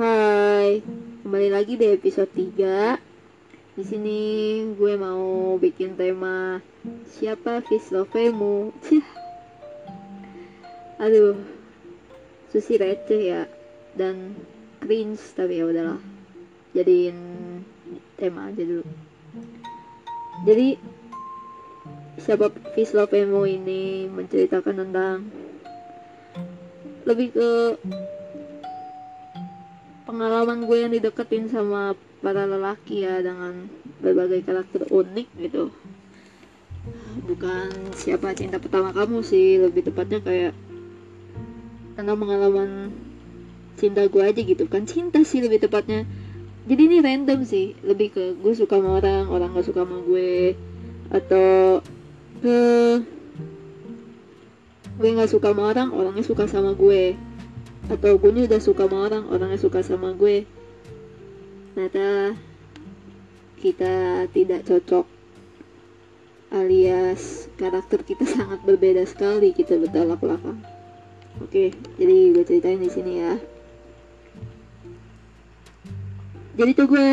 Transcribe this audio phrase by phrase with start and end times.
[0.00, 0.80] Hai,
[1.20, 3.76] kembali lagi di episode 3.
[3.76, 4.20] Di sini
[4.72, 6.56] gue mau bikin tema
[7.04, 8.72] siapa Fislovemu.
[8.80, 9.04] Cih.
[11.04, 11.36] Aduh,
[12.48, 13.44] susi receh ya
[13.92, 14.40] dan
[14.80, 16.00] cringe tapi ya udahlah.
[16.72, 17.20] Jadiin
[18.16, 18.88] tema aja dulu.
[20.48, 20.80] Jadi
[22.24, 25.28] siapa Fislovemu ini menceritakan tentang
[27.04, 27.76] lebih ke
[30.20, 33.72] pengalaman gue yang dideketin sama para lelaki ya dengan
[34.04, 35.72] berbagai karakter unik gitu.
[37.24, 40.52] Bukan siapa cinta pertama kamu sih lebih tepatnya kayak
[41.96, 42.92] tentang pengalaman
[43.80, 44.68] cinta gue aja gitu.
[44.68, 46.04] Kan cinta sih lebih tepatnya.
[46.68, 50.52] Jadi ini random sih lebih ke gue suka sama orang orang gak suka sama gue.
[51.08, 51.80] Atau
[52.44, 52.60] ke
[55.00, 57.16] gue nggak suka sama orang orangnya suka sama gue
[57.90, 60.46] atau gue udah suka sama orang orangnya suka sama gue.
[61.74, 62.38] Ternyata
[63.58, 65.06] kita tidak cocok
[66.54, 70.62] alias karakter kita sangat berbeda sekali kita bertolak belakang.
[71.42, 73.34] Oke jadi gue ceritain di sini ya.
[76.54, 77.10] Jadi tuh gue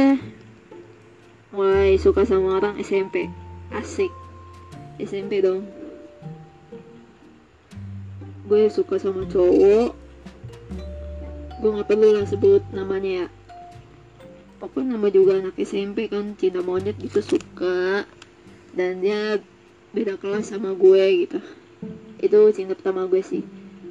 [1.58, 3.26] mulai suka sama orang SMP
[3.74, 4.14] asik.
[5.02, 5.66] SMP dong.
[8.46, 10.07] Gue suka sama cowok
[11.68, 13.28] gue nggak perlu lah sebut namanya ya.
[14.64, 18.08] Pokoknya nama juga anak SMP kan cinta monyet gitu suka.
[18.72, 19.44] Dan dia
[19.92, 21.44] beda kelas sama gue gitu.
[22.24, 23.44] Itu cinta pertama gue sih.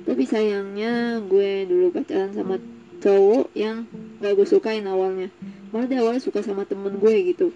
[0.08, 2.56] Tapi sayangnya gue dulu pacaran sama
[3.04, 3.84] cowok yang
[4.24, 5.28] gak gue sukain awalnya.
[5.69, 7.52] Malah dia awalnya suka sama temen gue gitu.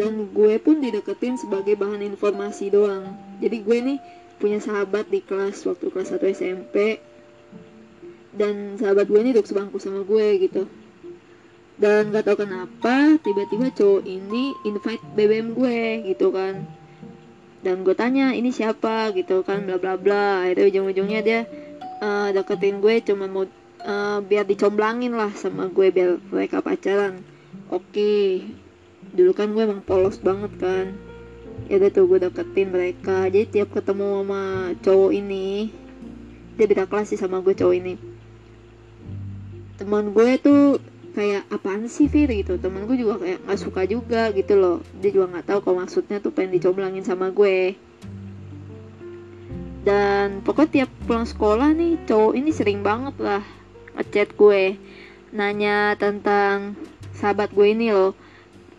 [0.00, 3.04] Dan gue pun dideketin sebagai bahan informasi doang.
[3.44, 3.98] Jadi gue nih
[4.40, 7.04] punya sahabat di kelas waktu kelas 1 SMP
[8.36, 10.68] dan sahabat gue ini duduk sebangku sama gue gitu.
[11.76, 16.64] Dan gak tau kenapa tiba-tiba cowok ini invite BBM gue gitu kan.
[17.64, 19.12] Dan gue tanya ini siapa?
[19.16, 20.44] gitu kan bla bla bla.
[20.44, 21.40] Akhirnya ujung-ujungnya dia
[22.04, 23.44] uh, deketin gue cuman mau
[23.84, 27.24] uh, biar dicomblangin lah sama gue biar mereka pacaran.
[27.72, 28.44] Oke.
[29.16, 30.96] Dulu kan gue emang polos banget kan.
[31.72, 33.28] Ya udah tuh gue deketin mereka.
[33.32, 34.42] Jadi tiap ketemu sama
[34.84, 35.72] cowok ini
[36.56, 38.15] dia beda kelas sih sama gue cowok ini
[39.76, 40.80] teman gue tuh
[41.16, 42.28] kayak apaan sih Fir?
[42.28, 42.60] Gitu.
[42.60, 44.76] Temen gue juga kayak nggak suka juga gitu loh.
[45.00, 47.76] Dia juga nggak tahu kalau maksudnya tuh pengen dicomblangin sama gue.
[49.86, 53.44] Dan pokoknya tiap pulang sekolah nih cowok ini sering banget lah
[53.96, 54.76] ngechat gue
[55.30, 56.74] nanya tentang
[57.14, 58.12] sahabat gue ini loh.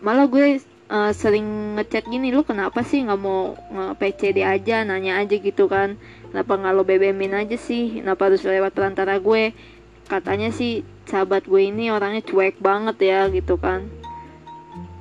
[0.04, 5.34] Malah gue uh, sering ngechat gini lu kenapa sih nggak mau nge-PCD aja nanya aja
[5.34, 5.96] gitu kan?
[6.28, 8.04] Kenapa nggak lo BBM-in aja sih?
[8.04, 9.56] Kenapa harus lewat perantara gue
[10.08, 13.86] katanya sih sahabat gue ini orangnya cuek banget ya gitu kan.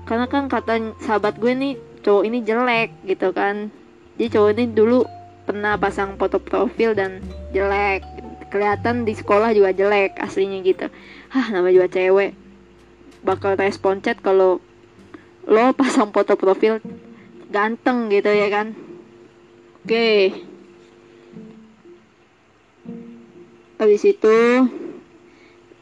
[0.04, 1.74] Karena kan kata sahabat gue nih
[2.04, 3.72] cowok ini jelek gitu kan.
[4.20, 5.08] Jadi cowok ini dulu
[5.48, 7.24] pernah pasang foto profil dan
[7.56, 8.04] jelek.
[8.48, 10.88] Kelihatan di sekolah juga jelek aslinya gitu.
[11.32, 12.36] Ah nama juga cewek.
[13.24, 14.60] Bakal respon chat kalau
[15.48, 16.84] lo pasang foto profil
[17.52, 18.76] ganteng gitu ya kan.
[19.84, 19.88] Oke.
[19.88, 20.22] Okay.
[23.78, 24.38] habis itu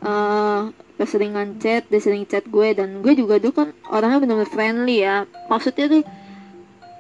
[0.05, 5.03] uh, keseringan chat dia sering chat gue dan gue juga tuh kan orangnya benar-benar friendly
[5.03, 5.25] ya.
[5.49, 6.03] Maksudnya tuh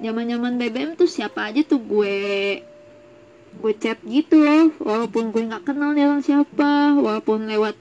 [0.01, 2.17] zaman-zaman BBM tuh siapa aja tuh gue
[3.55, 4.73] gue chat gitu loh.
[4.81, 7.77] Walaupun gue nggak kenal nih orang siapa walaupun lewat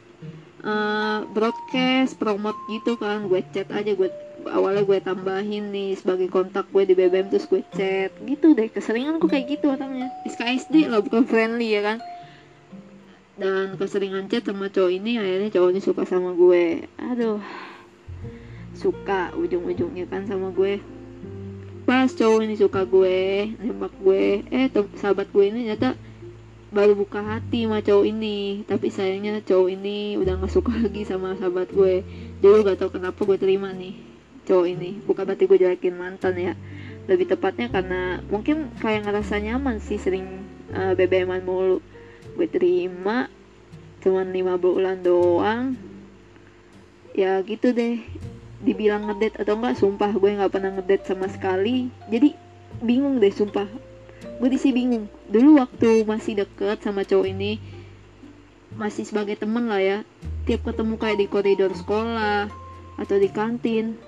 [0.62, 4.12] uh, broadcast promote gitu kan gue chat aja gue
[4.45, 8.71] awalnya gue tambahin nih sebagai kontak gue di BBM terus gue chat gitu deh.
[8.71, 10.15] Keseringan gue kayak gitu orangnya.
[10.29, 11.99] SKSD lah bukan friendly ya kan
[13.34, 16.87] dan keseringan chat sama cowok ini akhirnya cowok ini suka sama gue.
[17.03, 17.43] Aduh.
[18.75, 20.78] Suka ujung-ujungnya kan sama gue.
[21.83, 25.99] Pas cowok ini suka gue nembak gue eh sahabat gue ini ternyata
[26.75, 28.62] baru buka hati sama cowok ini.
[28.70, 32.06] Tapi sayangnya cowok ini udah gak suka lagi sama sahabat gue.
[32.38, 33.99] Dulu gak tau kenapa gue terima nih
[34.47, 34.91] cowok ini.
[35.03, 36.53] Bukan berarti gue jelekin mantan ya.
[37.11, 41.82] Lebih tepatnya karena mungkin kayak ngerasa nyaman sih sering uh, BBM-an mulu
[42.34, 43.31] gue terima
[44.04, 45.78] cuman lima bulan doang.
[47.14, 48.02] Ya gitu deh
[48.64, 51.88] dibilang ngedet atau enggak sumpah gue nggak pernah ngedet sama sekali.
[52.10, 52.34] Jadi
[52.82, 53.69] bingung deh sumpah.
[54.40, 55.06] Gue disi bingung.
[55.31, 57.60] Dulu waktu masih deket sama cowok ini
[58.75, 59.98] masih sebagai temen lah ya.
[60.44, 62.50] Tiap ketemu kayak di koridor sekolah
[62.94, 63.98] atau di kantin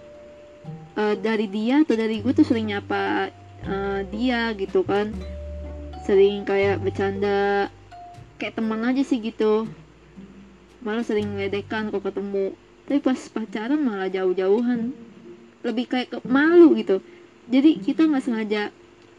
[0.99, 3.31] uh, dari dia atau dari gue tuh sering nyapa
[3.65, 5.15] uh, dia gitu kan.
[6.03, 7.71] Sering kayak bercanda
[8.37, 9.69] kayak teman aja sih gitu.
[10.85, 12.55] Malah sering ledekan kok ketemu.
[12.87, 14.95] Tapi pas pacaran malah jauh-jauhan.
[15.67, 17.03] Lebih kayak ke malu gitu.
[17.51, 18.71] Jadi kita nggak sengaja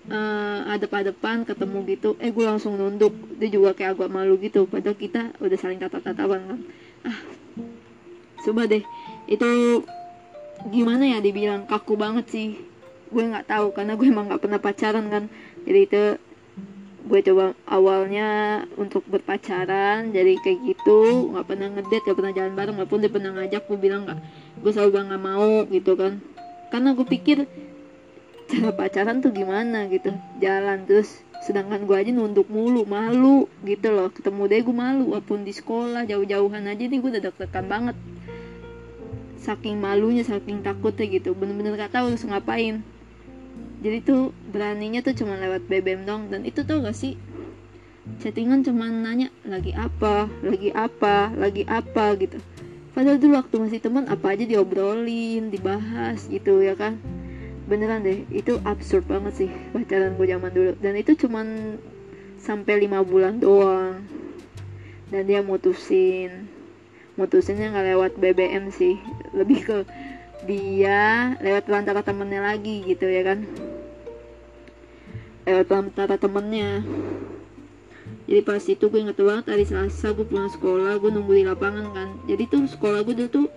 [0.08, 2.10] uh, adep-adepan ketemu gitu.
[2.24, 3.12] Eh gue langsung nunduk.
[3.36, 4.64] Dia juga kayak agak malu gitu.
[4.69, 6.60] Padahal kita udah saling tatap-tatapan kan.
[7.04, 7.19] Ah
[8.48, 8.84] coba deh.
[9.28, 9.84] Itu
[10.72, 11.68] gimana ya dibilang?
[11.68, 12.48] Kaku banget sih.
[13.12, 15.28] Gue nggak tahu karena gue emang nggak pernah pacaran kan.
[15.68, 16.04] Jadi itu
[17.06, 22.76] gue coba awalnya untuk berpacaran jadi kayak gitu nggak pernah ngedate gak pernah jalan bareng
[22.76, 24.20] walaupun dia pernah ngajak gue bilang nggak
[24.62, 26.14] gue selalu bilang nggak mau gitu kan.
[26.68, 27.38] Karena gue pikir
[28.48, 29.88] cara pacaran tuh gimana?
[29.88, 30.12] gitu.
[30.42, 34.10] Jalan terus sedangkan gue aja nunduk mulu malu gitu loh.
[34.12, 37.96] Ketemu deh gue malu walaupun di sekolah jauh-jauhan aja nih gue udah deg-degan banget.
[39.38, 41.32] Saking malunya saking takutnya gitu.
[41.38, 42.84] Bener-bener gak tahu harus ngapain
[43.78, 47.14] jadi tuh beraninya tuh cuma lewat BBM dong dan itu tuh gak sih?
[48.18, 50.26] Chattingan cuma nanya lagi apa?
[50.42, 51.30] Lagi apa?
[51.38, 52.18] Lagi apa?
[52.18, 52.42] gitu.
[52.98, 56.98] Padahal dulu waktu masih teman apa aja diobrolin dibahas gitu ya kan?
[57.70, 60.72] Beneran deh itu absurd banget sih pacaran gue zaman dulu.
[60.82, 61.78] Dan itu cuman
[62.42, 64.02] sampai lima bulan doang.
[65.14, 66.50] Dan dia mutusin.
[67.14, 68.98] Mutusinnya nggak lewat BBM sih.
[69.38, 69.78] Lebih ke
[70.48, 73.44] dia lewat perantara temennya lagi gitu ya kan.
[75.44, 76.82] Lewat perantara temennya.
[78.28, 81.86] Jadi pas itu gue inget banget hari Selasa gue pulang sekolah gue nunggu di lapangan
[81.92, 82.10] kan.
[82.26, 83.48] Jadi tuh sekolah gue dulu tuh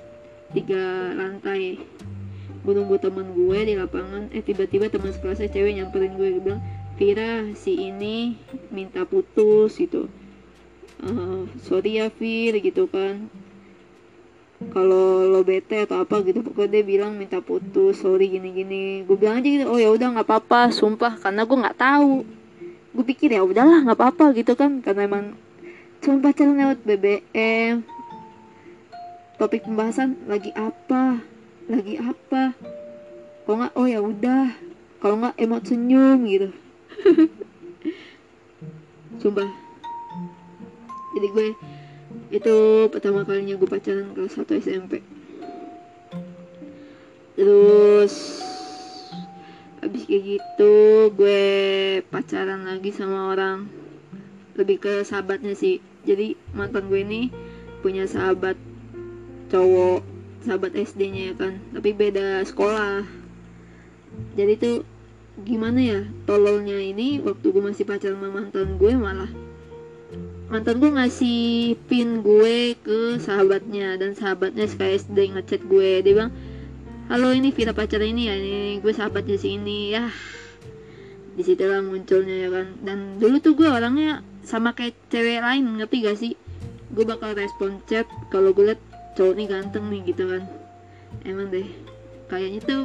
[0.50, 1.78] tiga lantai.
[2.66, 6.62] Gue nunggu temen gue di lapangan eh tiba-tiba teman sekelasnya cewek nyamperin gue gue bilang
[7.00, 8.36] Vira si ini
[8.68, 10.10] minta putus gitu.
[11.00, 13.32] Uh, sorry ya Vir gitu kan
[14.68, 19.16] kalau lo bete atau apa gitu pokoknya dia bilang minta putus sorry gini gini gue
[19.16, 22.28] bilang aja gitu oh ya udah nggak apa-apa sumpah karena gue nggak tahu.
[22.92, 25.32] Gue pikir ya udahlah nggak apa-apa gitu kan karena emang
[26.04, 27.88] cuma pacaran lewat BBM
[29.40, 31.24] topik pembahasan lagi apa?
[31.64, 32.52] Lagi apa?
[33.48, 34.52] Kalau nggak oh ya udah.
[35.00, 36.52] Kalau nggak emot senyum gitu.
[39.24, 39.48] Sumpah.
[41.16, 41.48] Jadi gue
[42.30, 45.02] itu pertama kalinya gue pacaran kelas 1 SMP
[47.34, 48.14] terus
[49.80, 50.74] abis kayak gitu
[51.16, 51.42] gue
[52.12, 53.64] pacaran lagi sama orang
[54.60, 55.80] lebih ke sahabatnya sih.
[56.04, 57.32] Jadi mantan gue ini
[57.80, 58.60] punya sahabat
[59.48, 60.04] cowok
[60.44, 63.08] sahabat SD nya ya kan tapi beda sekolah.
[64.36, 64.76] Jadi tuh
[65.40, 69.32] gimana ya tololnya ini waktu gue masih pacaran sama mantan gue malah
[70.50, 76.02] mantan gue ngasih pin gue ke sahabatnya dan sahabatnya sekali SD ngechat gue.
[76.02, 76.34] Dia bilang
[77.06, 78.34] halo ini Vira pacar ini ya?
[78.34, 79.94] Ini gue sahabatnya si ini.
[79.94, 80.10] Ya
[81.38, 82.66] di situlah munculnya ya kan.
[82.82, 86.34] Dan dulu tuh gue orangnya sama kayak cewek lain ngerti gak sih?
[86.90, 88.82] Gue bakal respon chat kalau gue liat
[89.14, 90.50] cowok nih ganteng nih gitu kan.
[91.22, 91.70] Emang deh
[92.26, 92.82] kayaknya tuh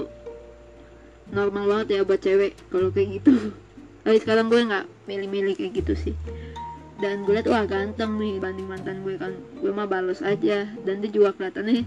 [1.33, 3.33] normal banget ya buat cewek kalau kayak gitu.
[4.05, 6.15] Tapi sekarang gue nggak milih-milih kayak gitu sih
[6.99, 9.35] dan gue liat wah ganteng nih banding mantan gue kan.
[9.59, 11.83] Gue mah balas aja dan dia juga kelihatannya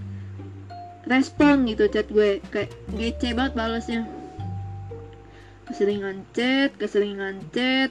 [1.08, 4.04] respon gitu chat gue kayak gece banget balasnya
[5.64, 7.88] keseringan chat keseringan chat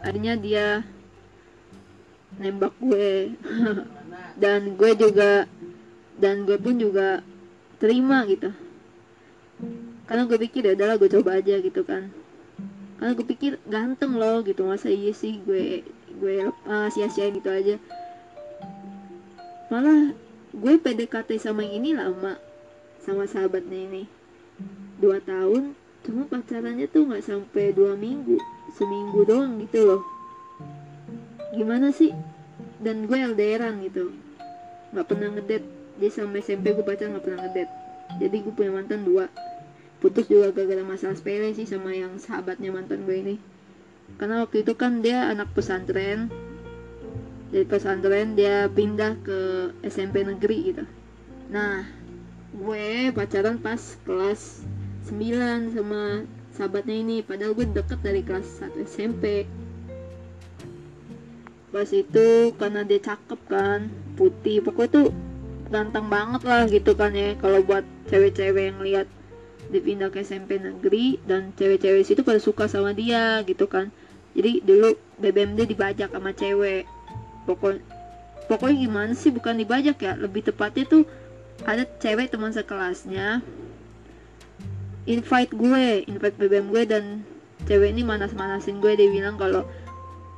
[0.00, 0.66] akhirnya dia
[2.40, 3.32] nembak gue.
[4.36, 5.48] Dan gue juga
[6.20, 7.24] dan gue pun juga
[7.80, 8.52] terima gitu.
[10.04, 12.12] Karena gue pikir ya udahlah gue coba aja gitu kan.
[13.00, 14.68] Karena gue pikir ganteng loh gitu.
[14.68, 17.76] Masa iya sih gue gue uh, sia-siain gitu aja.
[19.68, 20.16] Malah
[20.56, 22.40] gue PDKT sama ini lama
[23.04, 24.02] sama sahabatnya ini.
[24.96, 28.38] Dua tahun cuma pacarannya tuh nggak sampai dua minggu
[28.78, 30.02] seminggu doang gitu loh.
[31.52, 32.12] Gimana sih?
[32.80, 34.12] Dan gue LDRan gitu.
[34.92, 35.64] Nggak pernah ngedet.
[35.96, 37.68] Dia sama SMP gue pacaran nggak pernah ngedet.
[38.22, 39.28] Jadi gue punya mantan dua.
[40.00, 43.36] Putus juga gara-gara masalah sepele sih sama yang sahabatnya mantan gue ini
[44.16, 46.32] karena waktu itu kan dia anak pesantren.
[47.52, 49.40] Dari pesantren dia pindah ke
[49.86, 50.84] SMP negeri gitu.
[51.52, 51.84] Nah
[52.56, 54.64] gue pacaran pas kelas
[55.12, 56.24] 9 sama
[56.56, 57.16] sahabatnya ini.
[57.20, 59.46] Padahal gue deket dari kelas 1 SMP
[61.74, 64.64] pas itu karena dia cakep kan putih.
[64.64, 65.06] Pokoknya tuh
[65.68, 67.36] ganteng banget lah gitu kan ya.
[67.36, 69.06] Kalau buat cewek-cewek yang lihat
[69.70, 73.90] dipindah ke SMP negeri dan cewek-cewek situ pada suka sama dia gitu kan.
[74.36, 76.84] Jadi dulu BBM dia dibajak sama cewek.
[77.48, 77.80] Pokok
[78.46, 80.12] pokoknya gimana sih bukan dibajak ya.
[80.14, 81.02] Lebih tepatnya tuh
[81.64, 83.40] ada cewek teman sekelasnya
[85.06, 87.04] invite gue invite BBM gue dan
[87.64, 88.92] cewek ini manas-manasin gue.
[88.98, 89.64] Dia bilang kalau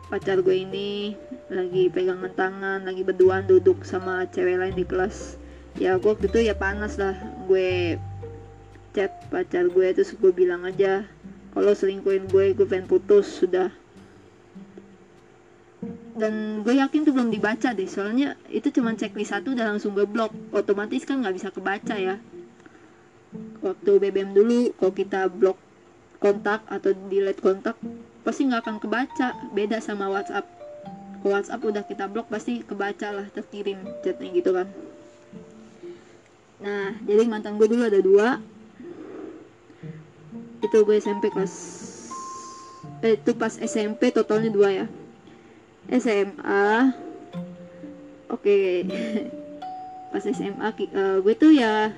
[0.09, 1.17] pacar gue ini
[1.53, 5.41] lagi pegangan tangan lagi berduaan duduk sama cewek lain di kelas.
[5.81, 7.17] Ya gue waktu itu ya panas lah.
[7.49, 7.97] Gue
[8.99, 11.07] chat pacar gue terus gue bilang aja
[11.55, 13.71] kalau selingkuhin gue gue pengen putus sudah.
[16.19, 20.03] Dan gue yakin tuh belum dibaca deh soalnya itu cuma checklist satu udah langsung gue
[20.03, 22.19] blok otomatis kan nggak bisa kebaca ya.
[23.63, 25.63] Waktu BBM dulu kalau kita blok
[26.19, 27.79] kontak atau delete kontak
[28.27, 29.29] pasti nggak akan kebaca.
[29.55, 30.51] Beda sama WhatsApp.
[31.23, 34.67] Ke WhatsApp udah kita blok pasti kebaca lah terkirim chatnya gitu kan.
[36.67, 38.58] Nah jadi mantan gue dulu ada dua
[40.59, 41.55] itu gue SMP kelas
[43.03, 44.87] eh, itu pas SMP totalnya dua ya.
[45.89, 46.93] SMA
[48.29, 48.43] oke.
[48.43, 48.85] Okay.
[50.13, 51.93] pas SMA uh, eh, gue tuh ya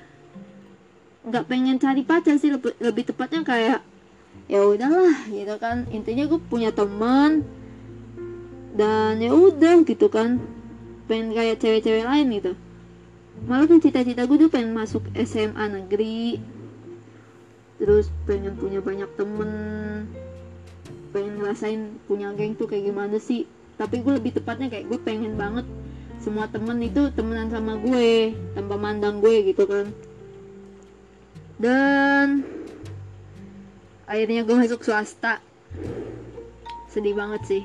[1.20, 3.80] nggak pengen cari pacar sih lebih, lebih tepatnya kayak
[4.50, 5.88] ya udahlah gitu kan.
[5.94, 7.46] Intinya gue punya teman
[8.76, 10.42] dan ya udah gitu kan.
[11.08, 12.52] Pengen kayak cewek-cewek lain gitu.
[13.48, 16.38] Malah cita-cita gue tuh pengen masuk SMA negeri
[17.80, 19.50] terus pengen punya banyak temen.
[21.10, 23.48] Pengen ngerasain punya geng tuh kayak gimana sih.
[23.80, 25.64] Tapi gue lebih tepatnya kayak gue pengen banget
[26.20, 29.88] semua temen itu temenan sama gue tanpa mandang gue gitu kan.
[31.56, 32.44] Dan
[34.04, 35.40] akhirnya gue masuk swasta.
[36.92, 37.62] Sedih banget sih.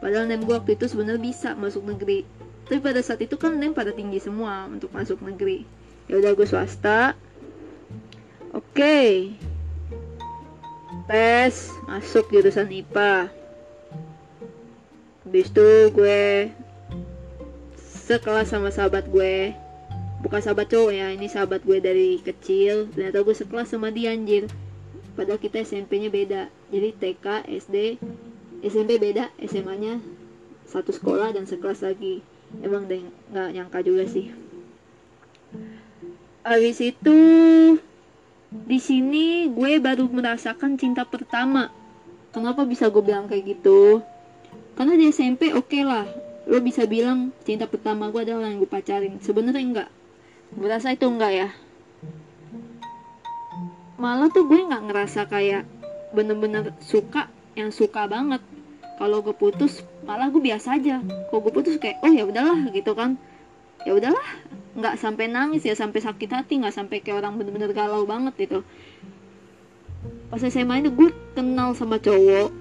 [0.00, 2.24] Padahal nem gue waktu itu sebenarnya bisa masuk negeri.
[2.66, 5.68] Tapi pada saat itu kan nem pada tinggi semua untuk masuk negeri.
[6.08, 7.12] Ya udah gue swasta
[8.56, 8.72] oke.
[8.72, 9.36] Okay.
[11.06, 13.30] tes masuk jurusan IPA
[15.26, 16.48] habis itu gue
[18.06, 19.52] sekelas sama sahabat gue.
[20.22, 22.88] Bukan sahabat cowok ya ini sahabat gue dari kecil.
[22.94, 24.46] Ternyata gue sekelas sama dia anjir.
[25.12, 26.46] Padahal kita SMP-nya beda.
[26.70, 27.76] Jadi TK SD
[28.62, 29.28] SMP beda.
[29.42, 29.98] SMA-nya
[30.64, 32.22] satu sekolah dan sekelas lagi.
[32.62, 34.30] Emang nggak nyangka juga sih.
[36.46, 37.18] Habis itu
[38.52, 41.70] di sini gue baru merasakan cinta pertama.
[42.30, 44.04] Kenapa bisa gue bilang kayak gitu?
[44.78, 46.06] Karena di SMP oke okay lah.
[46.46, 49.18] Lo bisa bilang cinta pertama gue adalah yang gue pacarin.
[49.18, 49.90] Sebenarnya enggak.
[50.54, 51.48] Gue rasa itu enggak ya?
[53.98, 55.66] Malah tuh gue nggak ngerasa kayak
[56.14, 57.26] bener-bener suka
[57.58, 58.44] yang suka banget.
[58.96, 61.02] Kalau gue putus malah gue biasa aja.
[61.02, 63.18] Kalau gue putus kayak oh ya udahlah gitu kan
[63.84, 64.28] ya udahlah
[64.76, 68.60] nggak sampai nangis ya sampai sakit hati nggak sampai kayak orang bener-bener galau banget gitu.
[70.28, 72.52] Pas SMA itu gue kenal sama cowok.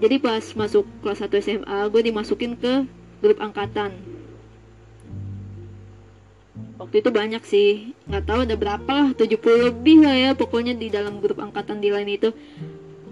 [0.00, 2.88] Jadi pas masuk kelas 1 SMA gue dimasukin ke
[3.20, 3.92] grup angkatan.
[6.80, 9.36] Waktu itu banyak sih nggak tahu ada berapa lah 70
[9.68, 12.32] lebih lah ya pokoknya di dalam grup angkatan di line itu.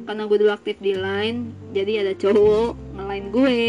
[0.09, 3.61] Karena gue dulu aktif di line jadi ada cowok ngelain gue.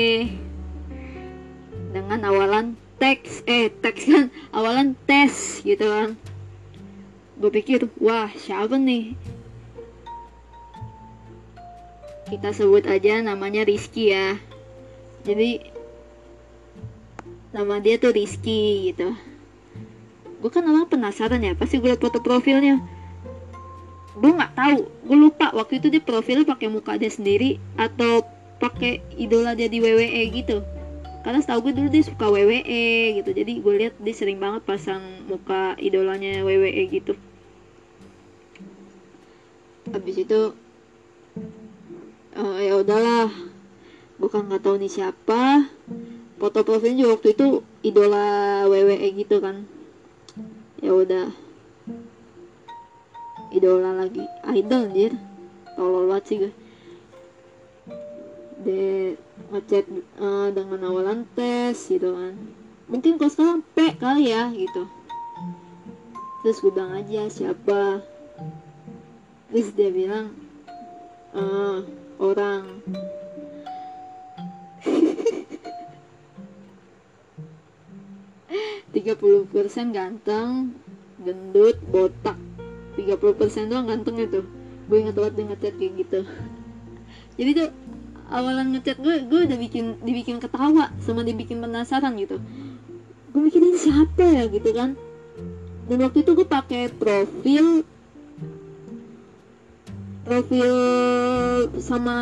[1.91, 6.19] Dengan awalan teks eh teks kan awalan tes gitu kan.
[7.39, 9.15] Gue pikir wah siapa nih?
[12.27, 14.35] Kita sebut aja namanya Rizky ya.
[15.23, 15.63] Jadi
[17.55, 19.15] nama dia tuh Rizky gitu.
[20.43, 22.83] Gue kan orang penasaran ya pasti gue liat foto profilnya.
[24.19, 28.27] Gue nggak tahu gue lupa waktu itu dia profilnya pakai muka dia sendiri atau
[28.59, 30.59] pakai idola dia di WWE gitu
[31.29, 33.29] karena setahu gue dulu dia suka WWE gitu.
[33.37, 37.13] Jadi gue lihat dia sering banget pasang muka idolanya WWE gitu.
[39.93, 40.57] Habis itu
[42.33, 43.29] uh, ya udahlah.
[44.17, 45.69] Gue kan nggak tahu nih siapa.
[46.41, 49.69] Foto profilnya juga waktu itu idola WWE gitu kan.
[50.81, 51.29] Ya udah.
[53.53, 54.25] Idola lagi.
[54.49, 55.13] Idol anjir.
[55.77, 56.68] Tolol banget sih gue
[58.59, 59.15] de
[59.55, 59.87] ngechat
[60.19, 62.35] uh, dengan awalan tes gitu kan.
[62.89, 64.89] Mungkin kalau sekarang P kali ya gitu.
[66.43, 67.99] Terus gue bilang aja siapa?
[69.51, 70.31] Terus dia bilang
[71.35, 71.83] uh,
[72.19, 72.83] orang.
[78.95, 80.73] 30% ganteng
[81.21, 82.37] gendut botak.
[82.95, 84.43] 30% doang ganteng itu.
[84.89, 86.19] Gue inget banget dia ngechat kayak gitu.
[87.39, 87.69] Jadi tuh
[88.29, 92.37] awalan ngechat gue gue udah bikin dibikin ketawa sama dibikin penasaran gitu.
[93.33, 94.93] Gue mikirin siapa ya gitu kan.
[95.89, 97.81] Dan waktu itu gue pakai profil
[100.25, 100.73] profil
[101.81, 102.17] sama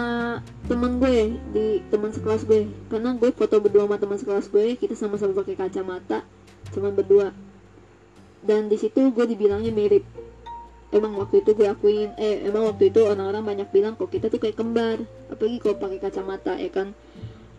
[0.71, 2.71] temen gue di teman sekelas gue.
[2.87, 6.23] Karena gue foto berdua sama teman sekelas gue kita sama-sama pakai kacamata
[6.71, 7.35] cuman berdua.
[8.43, 10.07] Dan di situ gue dibilangnya mirip
[10.95, 14.39] emang waktu itu gue akuin eh emang waktu itu orang-orang banyak bilang kok kita tuh
[14.39, 15.03] kayak kembar.
[15.27, 16.95] Apalagi kalau pakai kacamata ya kan?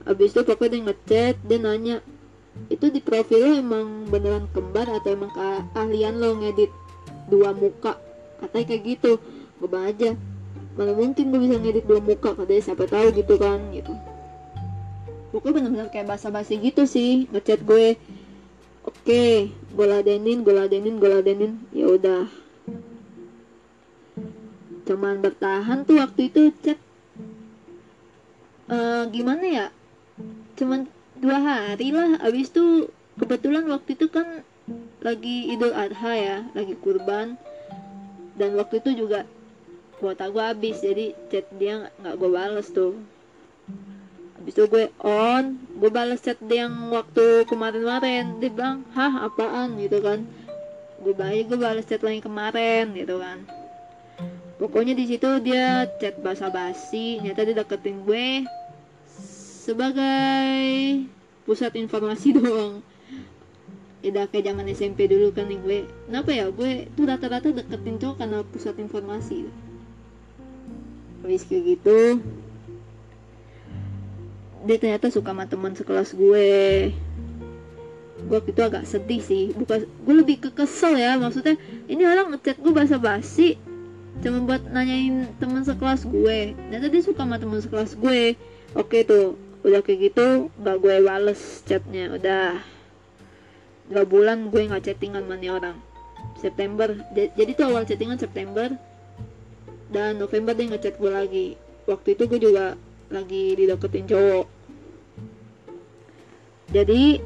[0.08, 1.96] Abis itu pokoknya dia ngechat dia nanya
[2.72, 6.72] itu di profil lo emang beneran kembar atau emang keahlian lo ngedit
[7.28, 8.00] dua muka?
[8.40, 9.12] Katanya kayak gitu.
[9.60, 10.16] Gue aja
[10.78, 12.32] mana mungkin gue bisa ngedit dua muka?
[12.32, 13.92] Katanya siapa tahu gitu kan gitu.
[15.28, 18.00] Pokoknya bener-bener kayak basa-basi gitu sih ngechat gue.
[18.88, 19.32] Oke okay,
[19.76, 21.52] gue ladenin gue ladenin gue ladenin.
[21.76, 22.47] Ya udah
[24.88, 26.80] cuman bertahan tuh waktu itu chat
[28.72, 29.66] uh, gimana ya?
[30.56, 30.88] Cuman
[31.20, 32.16] dua hari lah.
[32.24, 32.88] Abis itu
[33.20, 34.40] kebetulan waktu itu kan
[35.04, 37.36] lagi idul adha ya lagi kurban.
[38.40, 39.28] Dan waktu itu juga
[40.00, 42.96] kuota gue habis jadi chat dia nggak gue bales tuh.
[44.40, 48.40] Habis itu gue on gue balas chat dia yang waktu kemarin-kemarin.
[48.40, 49.76] Dia bilang hah apaan?
[49.76, 50.24] Gitu kan.
[51.04, 53.67] Gue baik gue balas chat lagi kemarin gitu kan
[54.58, 58.42] pokoknya di situ dia chat basa-basi nyata dia deketin gue
[59.64, 60.58] sebagai
[61.46, 62.82] pusat informasi doang.
[63.98, 65.78] Udah kayak zaman SMP dulu kan nih gue
[66.10, 66.50] kenapa ya?
[66.50, 69.46] Gue tuh rata-rata deketin cowok karena pusat informasi.
[71.22, 72.22] Habis kayak gitu
[74.58, 76.50] dia ternyata suka sama teman sekelas gue.
[78.26, 81.54] Gue waktu itu agak sedih sih bukan gue lebih ke kesel ya maksudnya
[81.86, 83.54] ini orang ngechat gue basa-basi
[84.24, 86.54] cuma buat nanyain teman sekelas gue.
[86.70, 88.34] Dan tadi suka sama teman sekelas gue.
[88.74, 89.38] Oke tuh.
[89.66, 92.14] Udah kayak gitu gak gue bales chatnya.
[92.14, 92.62] Udah.
[93.88, 95.76] Dua bulan gue nggak chattingan nih orang.
[96.38, 96.92] September.
[97.14, 98.70] Jadi tuh awal chattingan September.
[99.88, 101.46] Dan November dia ngechat gue lagi.
[101.88, 102.76] Waktu itu gue juga
[103.08, 104.46] lagi dideketin cowok.
[106.68, 107.16] Jadi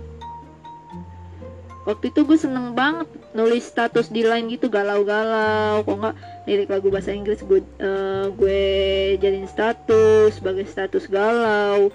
[1.83, 5.83] waktu itu gue seneng banget nulis status di line gitu galau-galau.
[5.83, 8.63] Kok nggak lirik lagu bahasa Inggris gue uh, gue
[9.19, 11.91] jadiin status sebagai status galau.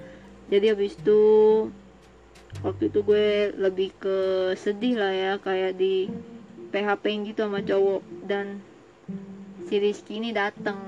[0.47, 1.21] Jadi habis itu
[2.63, 4.17] waktu itu gue lebih ke
[4.55, 6.11] sedih lah ya kayak di
[6.71, 8.03] PHP gitu sama cowok.
[8.27, 8.59] Dan
[9.67, 10.79] si Rizky ini dateng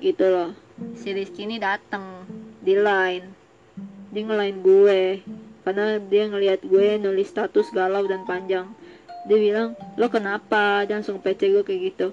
[0.00, 0.50] gitu loh.
[0.96, 2.24] Si Rizky ini dateng
[2.60, 3.26] di line.
[4.12, 5.20] Dia ngelain gue
[5.66, 8.70] karena dia ngelihat gue nulis status galau dan panjang.
[9.26, 10.86] Dia bilang lo kenapa?
[10.86, 12.06] Dia langsung PC gue kayak gitu.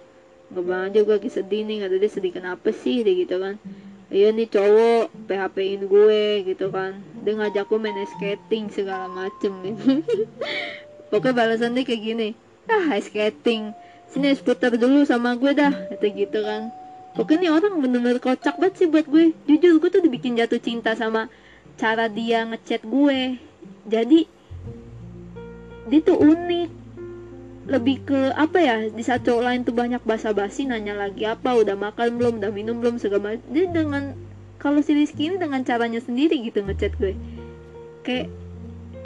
[0.50, 3.06] Gak aja gue lagi sedih nih kata dia sedih kenapa sih?
[3.06, 3.62] Dia gitu kan.
[4.10, 6.98] Iya nih cowok PHP in gue gitu kan.
[7.22, 10.02] Dia ngajak gue main skating segala macem gitu.
[11.14, 12.30] Pokoknya balasan dia kayak gini.
[12.66, 13.70] Ah skating.
[14.10, 16.74] Sini skuter dulu sama gue dah kata gitu kan.
[17.14, 19.38] Pokoknya orang bener-bener kocak banget sih buat gue.
[19.46, 21.30] Jujur gue tuh dibikin jatuh cinta sama
[21.78, 23.38] cara dia ngechat gue.
[23.90, 24.20] Jadi
[25.90, 26.70] dia tuh unik.
[27.64, 31.80] Lebih ke apa ya di saat cowok lain tuh banyak basa-basi nanya lagi apa udah
[31.80, 33.48] makan belum udah minum belum segala macam.
[33.56, 34.04] Dia dengan
[34.60, 37.16] kalau si Rizky ini dengan caranya sendiri gitu ngechat gue.
[38.04, 38.28] Kayak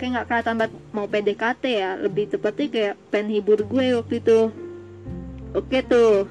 [0.01, 1.91] kayak nggak kelihatan banget mau PDKT ya.
[2.01, 4.39] Lebih tepatnya kayak pen hibur gue waktu itu.
[5.53, 6.25] Oke tuh.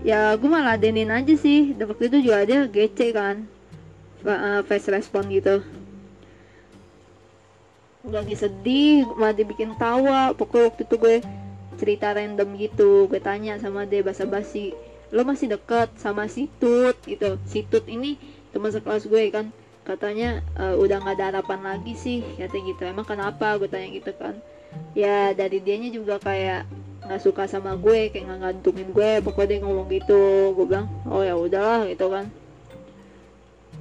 [0.00, 1.76] Ya gue malah denin aja sih.
[1.76, 3.44] Waktu itu juga dia gece kan
[4.24, 5.64] uh, face respon gitu.
[8.00, 11.16] Lagi sedih malah dibikin tawa pokoknya waktu itu gue
[11.76, 13.08] cerita random gitu.
[13.08, 14.72] Gue tanya sama dia basa-basi
[15.10, 16.96] lo masih deket sama si Tut?
[17.04, 17.36] Gitu.
[17.44, 18.16] Si Tut ini
[18.52, 19.52] teman sekelas gue kan.
[19.84, 22.82] Katanya uh, udah nggak ada harapan lagi sih kata gitu.
[22.88, 23.56] Emang kenapa?
[23.60, 24.36] Gue tanya gitu kan.
[24.96, 26.64] Ya dari dianya juga kayak
[27.00, 29.10] nggak suka sama gue kayak nggak ngantungin gue.
[29.20, 30.56] Pokoknya dia ngomong gitu.
[30.56, 32.39] Gue bilang oh ya udahlah gitu kan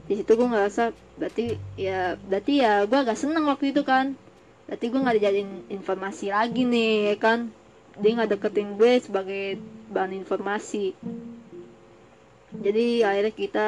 [0.09, 0.89] di situ gue ngerasa
[1.21, 4.17] berarti ya berarti ya gue agak seneng waktu itu kan.
[4.65, 7.39] Berarti gue nggak dijadiin informasi lagi nih ya kan?
[8.01, 9.61] Dia nggak deketin gue sebagai
[9.93, 10.97] bahan informasi.
[12.49, 13.67] Jadi akhirnya kita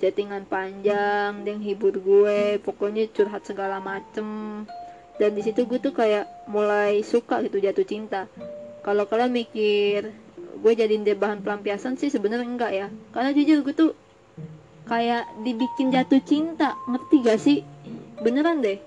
[0.00, 4.64] chattingan panjang dia hibur gue pokoknya curhat segala macem.
[5.20, 8.32] Dan di situ gue tuh kayak mulai suka gitu jatuh cinta.
[8.80, 10.08] Kalau kalian mikir
[10.64, 12.86] gue jadiin dia bahan pelampiasan sih sebenarnya enggak ya.
[13.12, 13.92] Karena jujur gue tuh
[14.84, 17.58] kayak dibikin jatuh cinta ngerti gak sih?
[18.20, 18.80] Beneran deh.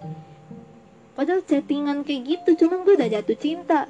[1.18, 3.90] Padahal chattingan kayak gitu cuman gue udah jatuh cinta.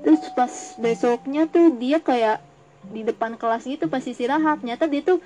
[0.00, 2.40] Terus pas besoknya tuh dia kayak
[2.88, 5.20] di depan kelas gitu pas istirahat nyata dia tuh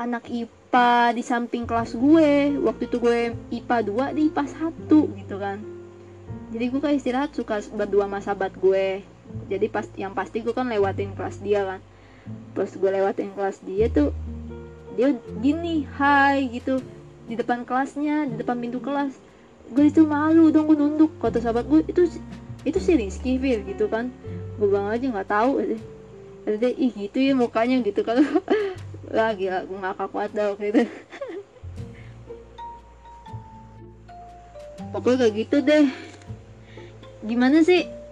[0.00, 2.56] anak IPA di samping kelas gue.
[2.64, 3.76] Waktu itu gue IPA
[4.12, 4.44] 2 di IPA
[4.88, 5.60] 1 gitu kan.
[6.48, 9.04] Jadi gue kayak istirahat suka berdua sama sahabat gue.
[9.52, 11.80] Jadi pas yang pasti gue kan lewatin kelas dia kan
[12.54, 14.14] pas gue lewatin kelas dia tuh
[14.94, 16.80] dia gini hai gitu.
[17.24, 19.16] Di depan kelasnya di depan pintu kelas.
[19.72, 21.10] Gue itu malu dong gue nunduk.
[21.18, 22.06] Kata sahabat gue itu
[22.64, 24.12] itu si Rizky Fir gitu kan.
[24.60, 25.64] Gue bang aja nggak tahu.
[26.44, 28.22] Ada ih gitu ya mukanya gitu kalau
[29.16, 30.82] lah gila gue ngakak kuat dah waktu itu.
[34.92, 35.90] Pokoknya kayak gitu deh.
[37.24, 38.03] Gimana sih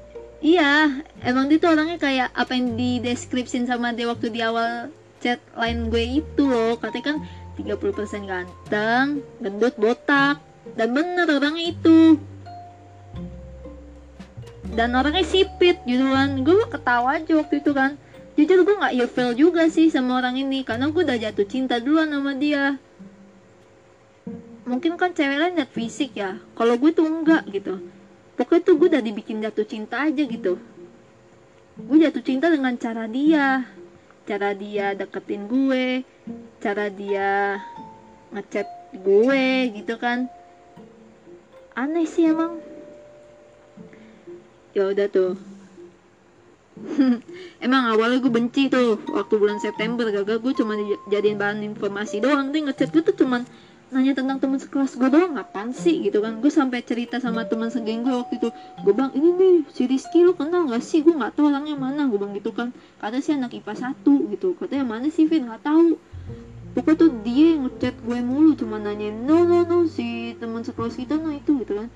[0.43, 4.91] iya emang dia tuh orangnya kayak apa yang di deskripsin sama dia waktu di awal
[5.23, 6.75] chat line gue itu loh.
[6.77, 7.17] Katanya kan
[7.57, 9.07] 30% ganteng
[9.39, 10.43] gendut botak
[10.75, 12.19] dan bener orangnya itu.
[14.73, 17.95] Dan orangnya sipit gitu kan gue ketawa aja waktu itu kan.
[18.35, 22.11] Jujur gue nggak ilfil juga sih sama orang ini karena gue udah jatuh cinta duluan
[22.11, 22.83] sama dia.
[24.67, 26.43] Mungkin kan cewek lain liat fisik ya.
[26.59, 27.79] Kalau gue tuh enggak gitu
[28.43, 30.59] pokoknya tuh gue udah dibikin jatuh cinta aja gitu.
[31.79, 33.63] Gue jatuh cinta dengan cara dia.
[34.27, 36.03] Cara dia deketin gue.
[36.59, 37.63] Cara dia
[38.35, 38.67] ngechat
[38.99, 39.47] gue
[39.79, 40.27] gitu kan.
[41.79, 42.59] Aneh sih emang.
[44.75, 45.39] Ya udah tuh.
[47.65, 48.99] Emang awalnya gue benci tuh.
[49.07, 50.75] Waktu bulan September gagal gue cuma
[51.15, 52.51] jadiin bahan informasi doang.
[52.51, 53.47] Dia ngechat gue tuh cuman
[53.93, 56.01] nanya tentang teman sekelas gue doang ngapain sih?
[56.01, 56.41] Gitu kan.
[56.41, 58.49] Gue sampai cerita sama teman segeng gue waktu itu.
[58.83, 61.05] Gue bang ini nih si Rizky lo kenal gak sih?
[61.05, 62.09] Gue nggak tahu orangnya mana.
[62.09, 62.73] Gue bang gitu kan.
[62.99, 64.57] Kata si anak IPA satu gitu.
[64.57, 65.47] Katanya mana sih Vin?
[65.47, 66.01] Nggak tahu.
[66.73, 71.21] Pokoknya tuh dia ngechat gue mulu cuma nanya no no no si teman sekelas kita
[71.21, 71.93] no itu gitu kan.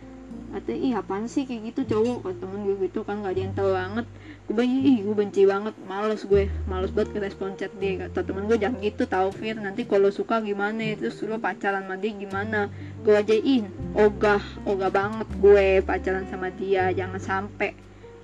[0.52, 1.48] Katanya ih apaan sih?
[1.48, 3.24] Kayak gitu cowok kan temen gue gitu kan.
[3.24, 4.06] Gak ada yang tahu banget
[4.46, 8.06] gue ih gue benci banget males gue males banget ke respon chat dia.
[8.06, 9.58] Kata temen gue jangan gitu tau Fir.
[9.58, 12.70] Nanti kalau suka gimana terus lo pacaran sama dia gimana?
[13.02, 13.66] Gue aja ih
[13.98, 17.74] ogah ogah banget gue pacaran sama dia jangan sampai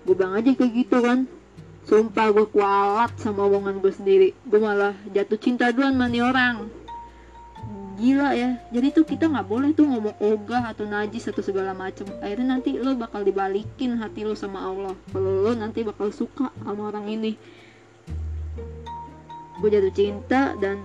[0.03, 1.27] gue bang aja kayak gitu kan.
[1.83, 4.29] Sumpah gue kualat sama omongan gue sendiri.
[4.47, 6.82] Gue malah jatuh cinta duluan sama orang
[7.97, 8.61] gila ya.
[8.73, 12.09] Jadi tuh kita nggak boleh tuh ngomong ogah atau najis atau segala macem.
[12.21, 14.95] Akhirnya nanti lo bakal dibalikin hati lo sama Allah.
[15.11, 17.33] Kalau lo nanti bakal suka sama orang ini.
[19.61, 20.83] Gue jatuh cinta dan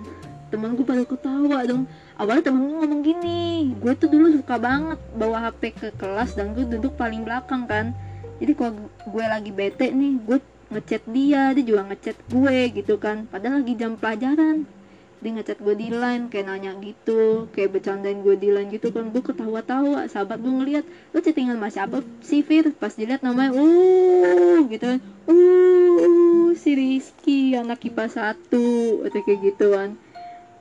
[0.47, 1.83] temen gue pada ketawa dong.
[2.17, 3.41] Awalnya temen gue ngomong gini
[3.77, 7.91] gue tuh dulu suka banget bawa HP ke kelas dan gue duduk paling belakang kan.
[8.37, 13.25] Jadi kalau gue lagi bete nih gue ngechat dia dia juga ngechat gue gitu kan.
[13.27, 14.76] Padahal lagi jam pelajaran
[15.17, 19.09] dia ngechat gue di line kayak nanya gitu kayak bercandain gue di line gitu kan.
[19.09, 22.69] Gue ketawa-tawa sahabat gue ngeliat lo chattingan sama siapa sih Fir?
[22.77, 24.99] Pas dilihat namanya uh gitu kan.
[25.25, 29.97] Uh si Rizky anak IPA satu atau kayak gitu kan.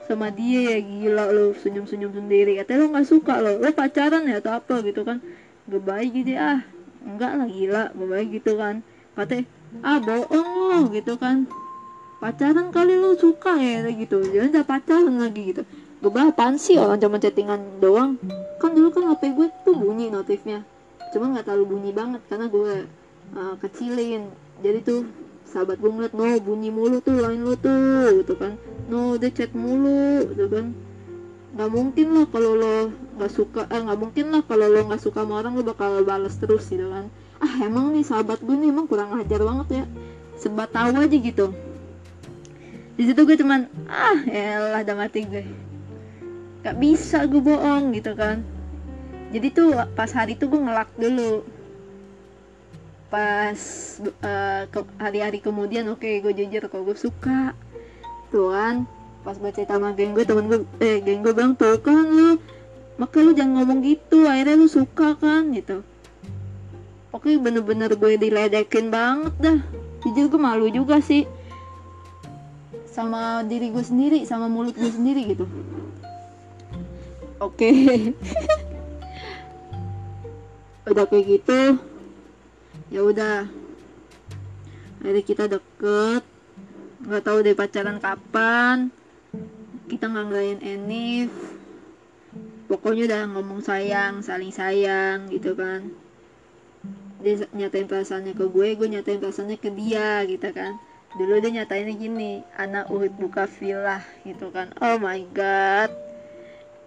[0.09, 2.57] Sama dia ya gila lo senyum-senyum sendiri.
[2.57, 4.81] Katanya lo nggak suka lo lo pacaran ya atau apa?
[4.81, 5.21] Gitu kan.
[5.69, 6.65] Gak baik gitu ah
[7.05, 8.81] enggak lah gila gak baik gitu kan.
[9.13, 9.45] Katanya
[9.85, 11.45] ah bohong lo gitu kan
[12.27, 14.19] pacaran kali lu suka ya gitu.
[14.19, 15.63] Jangan udah pacaran lagi gitu.
[16.03, 18.19] Gue bilang apaan sih orang cuma chattingan doang?
[18.59, 20.67] Kan dulu kan HP gue tuh bunyi notifnya.
[21.15, 22.91] Cuma nggak terlalu bunyi banget karena gue
[23.39, 24.27] uh, kecilin.
[24.59, 25.07] Jadi tuh
[25.47, 28.59] sahabat gue ngeliat no bunyi mulu tuh lain lu tuh gitu kan.
[28.91, 30.75] No dia chat mulu gitu kan.
[31.55, 32.91] Nggak mungkin lah kalau lo
[33.23, 36.35] nggak suka eh nggak mungkin lah kalau lo nggak suka sama orang lo bakal balas
[36.43, 37.07] terus gitu kan.
[37.39, 39.85] Ah emang nih sahabat gue nih emang kurang ajar banget ya.
[40.35, 41.55] Sebat tahu aja gitu
[42.97, 45.45] di situ gue cuman ah elah udah mati gue.
[46.65, 48.41] Gak bisa gue bohong gitu kan.
[49.31, 51.45] Jadi tuh pas hari itu gue ngelak dulu.
[53.13, 53.61] Pas
[54.25, 54.65] uh,
[54.97, 57.53] hari-hari kemudian oke okay, gue jujur kalau gue suka.
[58.33, 58.51] Tuh
[59.27, 62.39] pas baca sama geng gue temen gue eh geng gue bilang tuh kan lu
[62.95, 65.85] maka lu jangan ngomong gitu akhirnya lu suka kan gitu.
[67.13, 69.59] Oke bener-bener gue diledekin banget dah.
[70.07, 71.27] Jujur gue malu juga sih
[72.97, 75.45] sama diri gue sendiri sama mulut gue sendiri gitu.
[77.45, 77.69] Oke.
[77.69, 78.17] Okay.
[80.97, 81.77] udah kayak gitu
[82.89, 83.45] ya udah.
[85.05, 86.25] Akhirnya kita deket
[87.05, 88.89] nggak tahu deh pacaran kapan.
[89.93, 91.29] Kita nggak ngelain enif.
[92.73, 95.93] Pokoknya udah ngomong sayang saling sayang gitu kan.
[97.21, 100.81] Dia nyatain perasaannya ke gue gue nyatain perasaannya ke dia gitu kan
[101.17, 104.69] dulu dia nyatain gini anak uhud buka villa gitu kan.
[104.85, 105.89] Oh my god.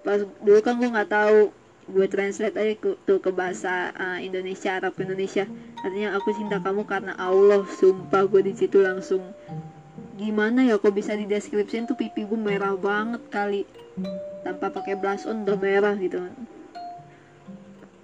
[0.06, 1.50] Pas dulu kan gue nggak tahu
[1.89, 5.50] gue translate aja ke, tuh ke bahasa uh, Indonesia Arab Indonesia.
[5.82, 9.26] Artinya aku cinta kamu karena Allah sumpah gue di situ langsung.
[10.22, 13.65] Gimana ya kok bisa di deskripsiin tuh pipi gue merah banget kali.
[14.46, 16.22] Tanpa pakai blush on udah merah gitu.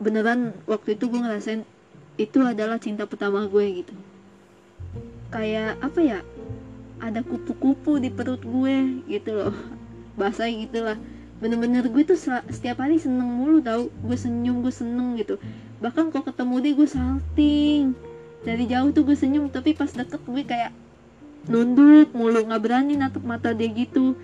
[0.02, 1.62] Beneran waktu itu gue ngerasain
[2.18, 3.94] itu adalah cinta pertama gue gitu
[5.34, 6.20] kayak apa ya
[7.02, 9.56] ada kupu-kupu di perut gue gitu loh.
[10.20, 10.98] Bahasa gitu lah.
[11.44, 12.18] Bener-bener gue tuh
[12.50, 13.92] setiap hari seneng mulu tau.
[14.02, 15.36] Gue senyum gue seneng gitu.
[15.84, 17.84] Bahkan kok ketemu dia gue salting.
[18.46, 20.72] Dari jauh tuh gue senyum tapi pas deket gue kayak
[21.46, 24.16] nunduk mulu nggak berani natap mata dia gitu.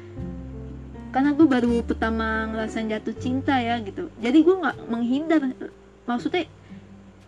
[1.11, 4.07] Karena gue baru pertama ngerasain jatuh cinta ya gitu.
[4.23, 5.41] Jadi gue nggak menghindar.
[6.07, 6.47] Maksudnya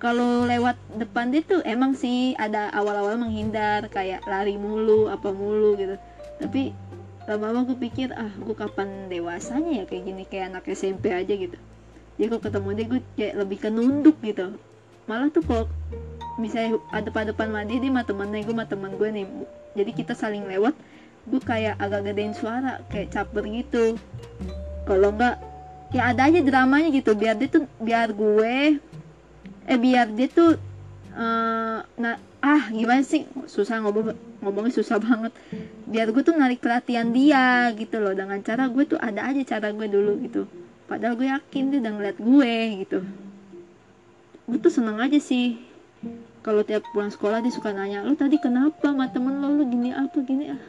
[0.03, 5.79] kalau lewat depan dia tuh emang sih ada awal-awal menghindar kayak lari mulu apa mulu
[5.79, 5.95] gitu.
[6.43, 6.75] Tapi
[7.23, 11.55] lama-lama gue pikir ah gue kapan dewasanya ya kayak gini kayak anak SMP aja gitu.
[12.19, 14.59] Jadi kalau ketemu dia gue kayak lebih ke nunduk gitu.
[15.07, 15.71] Malah tuh kalau
[16.35, 19.25] misalnya ada pada depan mandi dia mah temennya gue mah temen gue nih.
[19.79, 20.75] Jadi kita saling lewat
[21.31, 23.95] gue kayak agak gedein suara kayak caper gitu.
[24.83, 25.39] Kalau enggak
[25.95, 27.15] ya ada aja dramanya gitu.
[27.15, 28.83] Biar dia tuh biar gue
[29.63, 30.59] eh biar dia tuh
[31.15, 33.23] uh, nah ah gimana sih?
[33.47, 34.11] Susah ngomong
[34.43, 35.31] ngomongnya susah banget.
[35.87, 38.11] Biar gue tuh narik perhatian dia gitu loh.
[38.11, 40.43] Dengan cara gue tuh ada aja cara gue dulu gitu.
[40.91, 42.99] Padahal gue yakin dia udah ngeliat gue gitu.
[44.43, 45.55] Gue tuh seneng aja sih.
[46.43, 49.95] Kalau tiap pulang sekolah dia suka nanya lo tadi kenapa sama temen lo lo gini
[49.95, 50.61] apa gini ah?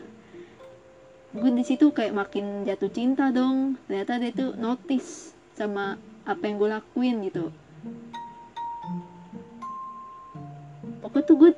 [1.35, 3.75] Gue di situ kayak makin jatuh cinta dong.
[3.91, 7.51] Ternyata dia tuh notice sama apa yang gue lakuin gitu
[11.05, 11.51] pokoknya tuh gue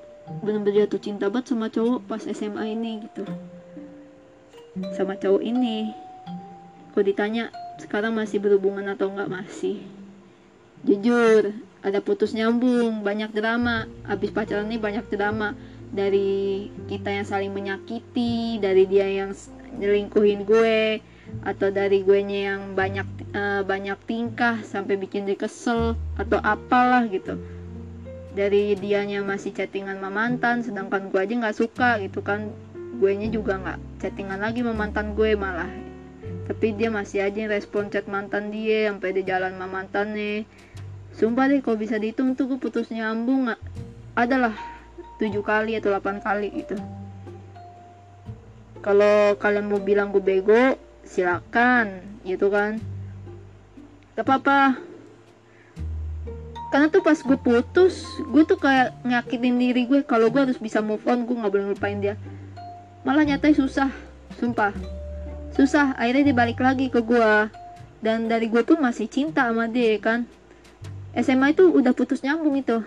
[0.42, 3.22] bener-bener jatuh cinta banget sama cowok pas SMA ini gitu.
[4.98, 5.94] Sama cowok ini.
[6.92, 9.80] Kok ditanya sekarang masih berhubungan atau enggak masih.
[10.84, 13.86] Jujur ada putus nyambung banyak drama.
[14.04, 15.54] Habis pacaran ini banyak drama.
[15.86, 19.30] Dari kita yang saling menyakiti dari dia yang
[19.78, 21.00] nyelingkuhin gue
[21.42, 27.36] atau dari gue yang banyak uh, banyak tingkah sampai bikin dia kesel atau apalah gitu.
[28.36, 32.52] Dari dianya masih chattingan sama mantan sedangkan gue aja nggak suka gitu kan.
[32.96, 35.68] Gue juga nggak chattingan lagi sama mantan gue malah.
[36.46, 40.46] Tapi dia masih aja respon chat mantan dia sampai dia jalan sama mantannya.
[41.16, 43.60] Sumpah deh kalau bisa dihitung tuh gue putus nyambung nggak
[44.16, 44.52] adalah
[45.16, 46.76] tujuh kali atau delapan kali gitu.
[48.84, 52.82] Kalau kalian mau bilang gue bego silakan gitu kan.
[54.18, 54.82] Gak apa-apa.
[56.74, 60.82] Karena tuh pas gue putus gue tuh kayak nyakitin diri gue kalau gue harus bisa
[60.82, 62.14] move on gue nggak boleh ngelupain dia.
[63.06, 63.90] Malah nyatanya susah
[64.36, 64.74] sumpah.
[65.54, 67.48] Susah akhirnya dia balik lagi ke gue
[68.02, 70.28] dan dari gue pun masih cinta sama dia kan?
[71.16, 72.84] SMA itu udah putus nyambung itu.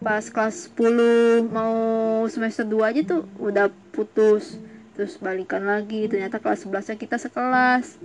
[0.00, 1.76] Pas kelas 10 mau
[2.24, 4.56] semester 2 aja tuh udah putus
[4.94, 6.06] terus balikan lagi.
[6.10, 7.98] Ternyata kelas 11 nya kita sekelas.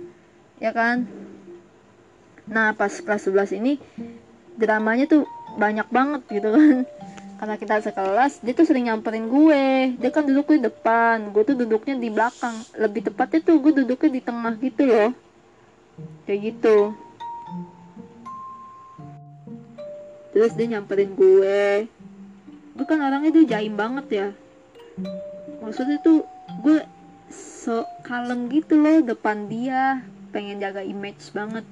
[0.62, 1.06] Ya kan?
[2.46, 3.78] Nah pas kelas 11 ini
[4.56, 5.22] dramanya tuh
[5.56, 6.76] banyak banget gitu kan.
[7.38, 9.96] Karena kita sekelas dia tuh sering nyamperin gue.
[10.00, 11.30] Dia kan duduk di depan.
[11.30, 12.56] Gue tuh duduknya di belakang.
[12.80, 15.10] Lebih tepatnya tuh gue duduknya di tengah gitu loh.
[16.24, 16.96] Kayak gitu.
[20.32, 21.88] Terus dia nyamperin gue.
[22.76, 24.28] Gue kan orangnya tuh jaim banget ya
[25.60, 26.24] maksudnya tuh
[26.62, 26.84] gue
[27.30, 30.04] so kalem gitu loh depan dia.
[30.30, 31.64] Pengen jaga image banget.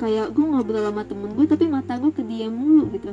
[0.00, 3.12] Kayak gue ngobrol sama temen gue tapi mata gue ke dia mulu gitu.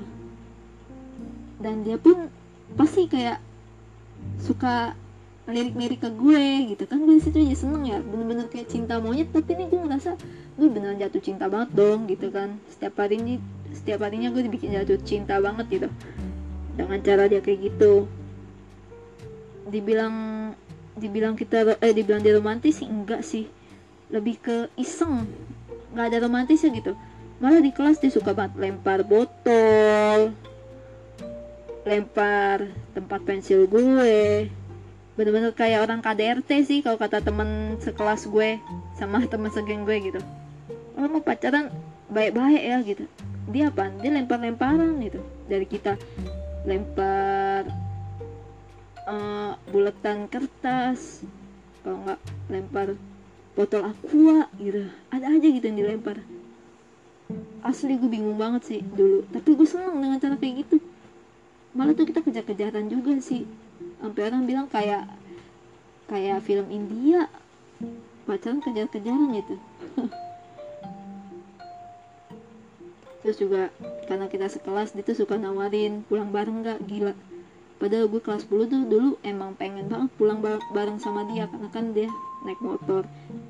[1.57, 2.29] Dan dia pun
[2.77, 3.41] pasti kayak
[4.39, 4.93] suka
[5.47, 6.83] lirik-lirik ke gue gitu.
[6.85, 9.33] Kan gue di situ aja seneng ya bener-bener kayak cinta monyet.
[9.33, 10.15] Tapi ini gue ngerasa
[10.55, 12.55] gue beneran jatuh cinta banget dong gitu kan.
[12.69, 13.33] Setiap hari ini
[13.73, 15.89] setiap harinya gue dibikin jatuh cinta banget gitu
[16.77, 18.05] dengan cara dia kayak gitu.
[19.67, 20.15] Dibilang
[20.97, 23.49] dibilang kita eh dibilang dia romantis sih enggak sih.
[24.13, 25.25] Lebih ke iseng.
[25.91, 26.93] Nggak ada romantisnya gitu.
[27.41, 30.31] Malah di kelas dia suka banget lempar botol
[31.87, 34.51] lempar tempat pensil gue.
[35.15, 38.59] Bener-bener kayak orang KDRT sih kalau kata temen sekelas gue
[38.99, 40.19] sama temen segeng gue gitu.
[40.99, 41.71] Oh mau pacaran
[42.11, 43.07] baik-baik ya gitu.
[43.47, 45.95] Dia apa dia lempar-lemparan gitu dari kita
[46.67, 47.63] lempar
[49.07, 51.23] uh, buletan kertas
[51.81, 52.19] kalau nggak
[52.51, 52.87] lempar
[53.55, 54.91] botol aqua gitu.
[55.07, 56.19] Ada aja gitu yang dilempar.
[57.63, 59.23] Asli gue bingung banget sih dulu.
[59.31, 60.77] Tapi gue seneng dengan cara kayak gitu.
[61.71, 63.47] Malah tuh kita kejar-kejaran juga sih.
[64.03, 65.07] Sampai orang bilang kayak
[66.11, 67.31] kayak film India.
[68.27, 69.55] Pacaran kejar-kejaran gitu
[73.27, 73.67] terus juga
[74.07, 77.11] karena kita sekelas dia tuh suka nawarin pulang bareng gak gila.
[77.75, 80.39] Padahal gue kelas 10 tuh dulu emang pengen banget pulang
[80.71, 82.07] bareng sama dia karena kan dia
[82.47, 83.03] naik motor.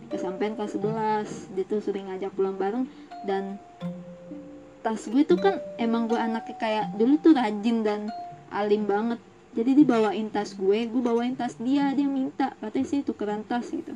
[0.10, 2.90] Kesampaian kelas 11 dia tuh sering ngajak pulang bareng
[3.30, 3.62] dan
[4.82, 8.10] tas gue tuh kan emang gue anaknya kayak dulu tuh rajin dan
[8.50, 9.22] alim banget.
[9.54, 13.94] Jadi dibawain tas gue gue bawain tas dia dia minta katanya sih tukeran tas gitu.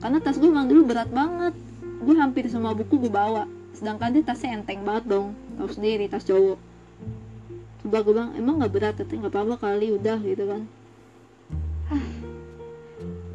[0.00, 1.52] Karena tas gue emang dulu berat banget.
[2.00, 3.44] Gue hampir semua buku gue bawa
[3.76, 6.56] sedangkan dia tasnya enteng banget dong tahu sendiri tas cowok.
[7.84, 10.62] Coba gue bilang emang nggak berat tapi nggak apa-apa kali udah gitu kan.
[11.92, 12.06] Hah,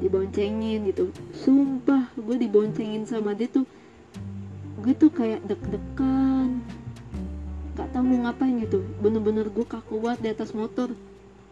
[0.02, 1.14] diboncengin gitu.
[1.38, 3.70] Sumpah gue diboncengin sama dia tuh
[4.82, 6.66] gue tuh kayak deg-degan.
[7.78, 8.82] Gak tau mau ngapain gitu.
[9.00, 10.92] Bener-bener gue kaku banget di atas motor.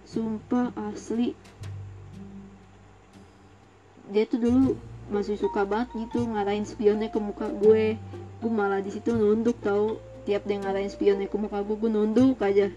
[0.04, 1.38] Sumpah asli.
[4.10, 4.74] Dia tuh dulu
[5.14, 7.98] masih suka banget gitu ngarahin spionnya ke muka gue
[8.40, 10.00] gue malah di situ nunduk tau.
[10.28, 12.72] Tiap dia ngarahin spionnya ke muka gue gue nunduk aja.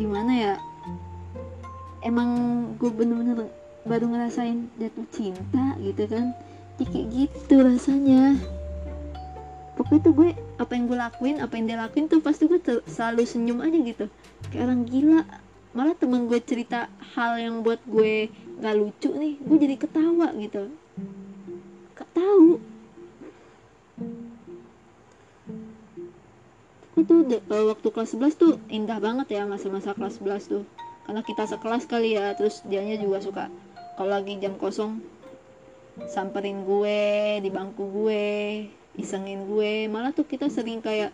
[0.00, 0.54] Gimana ya?
[2.02, 2.30] Emang
[2.80, 3.48] gue bener-bener
[3.84, 6.32] baru ngerasain jatuh cinta gitu kan?
[6.80, 8.40] Ya kayak gitu rasanya.
[9.76, 13.28] Pokoknya tuh gue apa yang gue lakuin apa yang dia lakuin tuh pasti gue selalu
[13.28, 14.06] senyum aja gitu.
[14.48, 15.20] Kayak orang gila.
[15.72, 18.28] Malah temen gue cerita hal yang buat gue
[18.62, 20.70] nggak lucu nih gue jadi ketawa gitu
[21.96, 22.60] gak tahu.
[26.92, 30.64] Itu uh, waktu kelas 11 tuh indah banget ya masa-masa kelas 11 tuh.
[31.02, 33.44] Karena kita sekelas kali ya terus dianya juga suka
[33.98, 35.02] kalau lagi jam kosong
[36.08, 37.00] samperin gue
[37.42, 38.24] di bangku gue
[39.00, 39.88] isengin gue.
[39.90, 41.10] Malah tuh kita sering kayak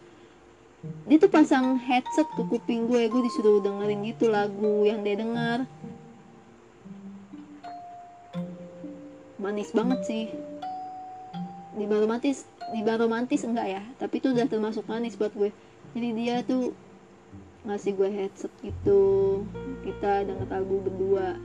[1.11, 5.59] dia tuh pasang headset ke kuping gue gue disuruh dengerin gitu lagu yang dia denger.
[9.39, 10.25] Manis banget sih
[11.79, 13.83] di romantis di romantis enggak ya?
[13.97, 15.55] Tapi itu udah termasuk manis buat gue.
[15.95, 16.75] Jadi dia tuh
[17.65, 19.03] ngasih gue headset gitu.
[19.87, 21.39] Kita denger lagu berdua.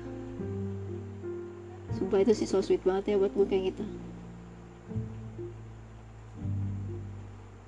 [1.94, 3.86] Sumpah itu sih so sweet banget ya buat gue kayak gitu.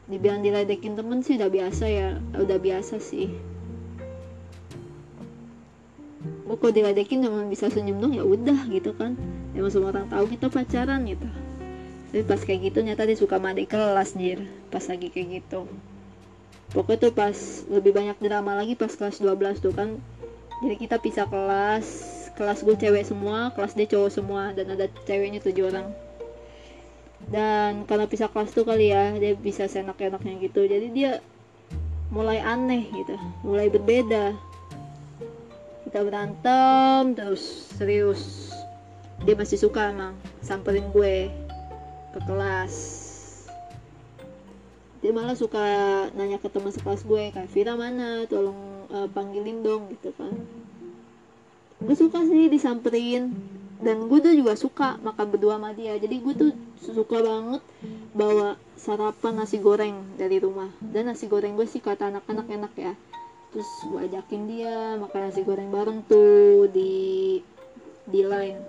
[0.10, 2.10] Dibilang diledekin temen sih udah biasa ya.
[2.36, 3.30] Udah biasa sih.
[6.45, 8.13] Gue kalau diledekin cuma bisa senyum dong?
[8.17, 9.13] Ya udah gitu kan.
[9.56, 11.45] Emang semua orang tahu kita pacaran gitu
[12.15, 14.39] tapi pas kayak gitu nyata dia suka mandi kelas jir.
[14.71, 15.67] Pas lagi kayak gitu.
[16.71, 17.36] Pokoknya tuh pas
[17.67, 19.99] lebih banyak drama lagi pas kelas 12 tuh kan.
[20.63, 21.84] Jadi kita pisah kelas
[22.39, 25.91] kelas gue cewek semua kelas dia cowok semua dan ada ceweknya tujuh orang.
[27.28, 30.63] Dan karena pisah kelas tuh kali ya dia bisa senak-enaknya gitu.
[30.63, 31.19] Jadi dia
[32.15, 34.32] mulai aneh gitu mulai berbeda.
[35.84, 37.43] Kita berantem terus
[37.75, 38.56] serius.
[39.28, 41.43] Dia masih suka emang samperin gue
[42.15, 42.73] ke kelas.
[45.04, 45.60] Dia malah suka
[46.15, 48.23] nanya ke teman sekelas gue kayak Vira mana?
[48.32, 50.32] Tolong uh, panggilin dong gitu kan.
[51.84, 53.36] Gue suka sih disamperin.
[53.84, 55.99] Dan gue tuh juga suka makan berdua sama dia.
[55.99, 57.62] Jadi gue tuh suka banget
[58.15, 60.71] bawa sarapan nasi goreng dari rumah.
[60.80, 62.93] Dan nasi goreng gue sih kata anak-anak enak ya.
[63.51, 67.43] Terus gue ajakin dia makan nasi goreng bareng tuh di
[68.08, 68.63] di line.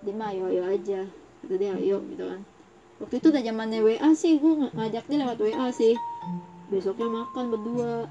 [0.00, 0.32] Dia mah
[0.72, 2.42] aja kata dia ayo gitu kan.
[2.98, 5.94] Waktu itu udah zamannya WA sih gue ngajak dia lewat WA sih.
[6.66, 8.10] Besoknya makan berdua.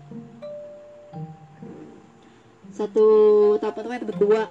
[2.72, 3.08] Satu
[3.60, 4.48] tupperware berdua.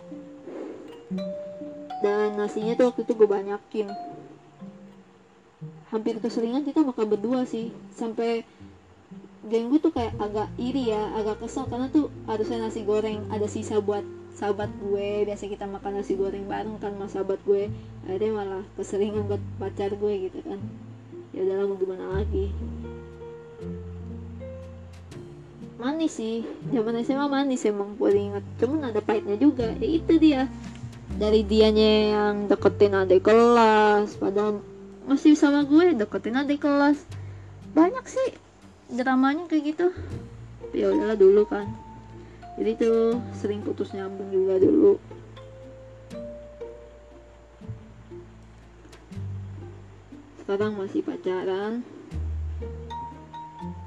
[2.04, 3.88] Dan nasinya tuh waktu itu gue banyakin.
[5.88, 7.72] Hampir keseringan kita makan berdua sih.
[7.96, 8.44] Sampai
[9.48, 13.44] geng gue tuh kayak agak iri ya agak kesel karena tuh harusnya nasi goreng ada
[13.44, 14.00] sisa buat
[14.34, 17.70] sahabat gue biasa kita makan nasi goreng bareng kan sama sahabat gue
[18.04, 20.58] akhirnya malah keseringan buat pacar gue gitu kan.
[21.30, 22.50] Ya udah mau gimana lagi?
[25.78, 26.42] Manis sih.
[26.74, 29.70] Zaman SMA manis emang gue inget cuman ada pahitnya juga.
[29.78, 30.42] Ya itu dia.
[31.14, 34.58] Dari dianya yang deketin adik kelas padahal
[35.06, 36.98] masih sama gue deketin adik kelas.
[37.70, 38.34] Banyak sih
[38.90, 39.86] dramanya kayak gitu.
[40.74, 41.83] Ya udahlah dulu kan
[42.54, 44.98] jadi tuh sering putus nyambung juga dulu.
[50.42, 51.82] Sekarang masih pacaran.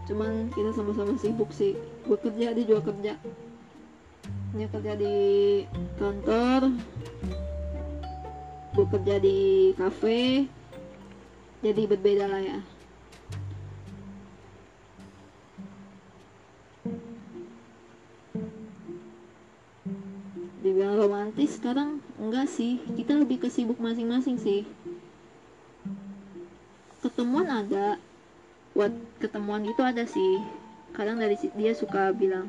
[0.08, 1.80] Cuman kita sama-sama sibuk sih.
[2.03, 3.13] Gue kerja dia juga kerja.
[4.56, 5.15] Dia kerja di
[5.95, 6.75] kantor.
[8.75, 10.49] Gue kerja di cafe
[11.62, 12.60] jadi berbeda lah ya
[21.67, 24.63] sekarang enggak sih kita lebih ke sibuk masing-masing sih.
[27.03, 27.99] Ketemuan ada
[28.71, 30.47] buat ketemuan gitu ada sih.
[30.95, 32.47] Kadang dari dia suka bilang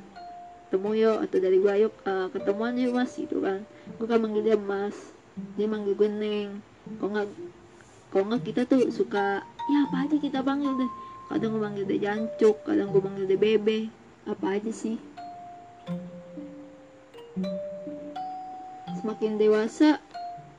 [0.70, 3.66] ketemu yuk atau dari gue yuk uh, ketemuan yuk mas gitu kan.
[3.98, 4.94] Gue kan manggil dia mas
[5.58, 6.62] dia manggil gue neng.
[7.02, 7.26] Kok nggak
[8.14, 10.90] kok nggak kita tuh suka ya apa aja kita panggil deh.
[11.26, 13.90] Kadang gue manggil dia jancuk kadang gue manggil dia bebe.
[14.30, 14.94] Apa aja sih
[18.99, 20.03] semakin dewasa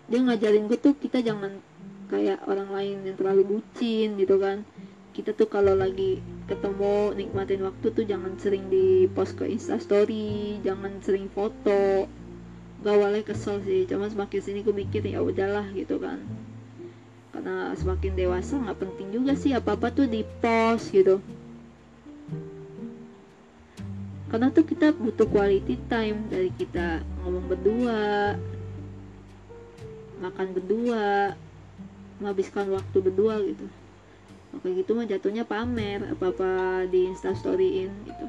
[0.09, 1.61] dia ngajarin gue tuh kita jangan
[2.09, 4.65] kayak orang lain yang terlalu bucin gitu kan.
[5.13, 10.97] Kita tuh kalau lagi ketemu nikmatin waktu tuh jangan sering di post ke instastory jangan
[11.05, 12.09] sering foto.
[12.79, 16.23] Gak awalnya kesel sih cuman semakin sini gue mikir ya udahlah gitu kan.
[17.29, 21.21] Karena semakin dewasa nggak penting juga sih apa apa tuh di post gitu
[24.29, 28.01] karena tuh kita butuh quality time dari kita ngomong berdua
[30.21, 31.33] makan berdua
[32.21, 33.65] menghabiskan waktu berdua gitu.
[34.53, 36.51] Oke gitu mah jatuhnya pamer apa apa
[36.89, 38.25] di instastoryin gitu.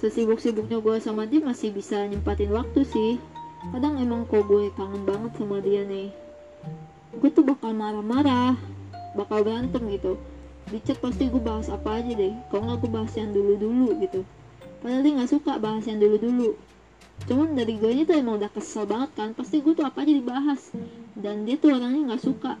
[0.00, 3.12] Sesibuk-sibuknya gue sama dia masih bisa nyempatin waktu sih.
[3.72, 6.23] Kadang emang kok gue kangen banget sama dia nih
[7.20, 8.74] gue tuh bakal marah-marah
[9.14, 10.18] bakal berantem gitu.
[10.68, 12.34] Di chat pasti gue bahas apa aja deh.
[12.50, 14.20] Kalau nggak gue bahas yang dulu-dulu gitu.
[14.82, 16.58] Padahal dia nggak suka bahas yang dulu-dulu.
[17.30, 19.28] Cuman dari gue tuh emang udah kesel banget kan.
[19.32, 20.60] Pasti gue tuh apa aja dibahas.
[21.14, 22.58] Dan dia tuh orangnya nggak suka.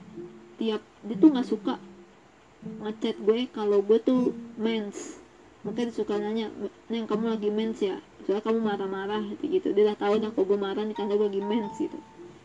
[0.62, 1.74] Tiap dia tuh nggak suka
[2.64, 5.18] ngechat gue kalau gue tuh mens.
[5.66, 6.46] Makanya dia suka nanya
[6.88, 7.98] neng kamu lagi mens ya?
[8.24, 11.42] Soalnya kamu marah-marah gitu, dia udah tahu dah kok gue marah nih karena gue lagi
[11.44, 12.00] mens gitu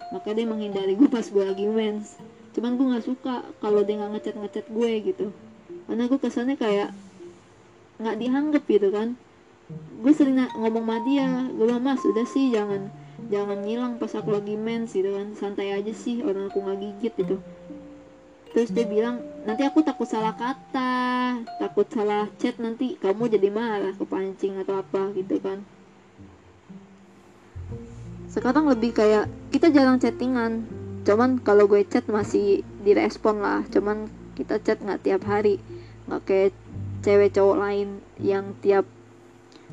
[0.09, 2.17] makanya dia menghindari gue pas gue lagi mens.
[2.53, 5.25] Cuman gue nggak suka kalau dia nggak ngechat ngechat gue gitu.
[5.85, 6.89] Karena gue kesannya kayak
[8.01, 9.17] nggak dianggap gitu kan.
[10.01, 12.89] Gue sering ngomong sama dia gue bilang mas udah sih jangan
[13.29, 15.33] jangan ngilang pas aku lagi mens gitu kan.
[15.37, 17.37] Santai aja sih orang aku nggak gigit gitu.
[18.49, 23.95] Terus dia bilang nanti aku takut salah kata takut salah chat nanti kamu jadi marah
[23.95, 25.63] kepancing atau apa gitu kan
[28.29, 30.69] sekarang lebih kayak kita jarang chattingan.
[31.01, 33.65] Cuman kalau gue chat masih direspon lah.
[33.73, 34.05] Cuman
[34.37, 35.57] kita chat nggak tiap hari.
[36.05, 36.53] Nggak kayak
[37.01, 37.87] cewek cowok lain
[38.21, 38.85] yang tiap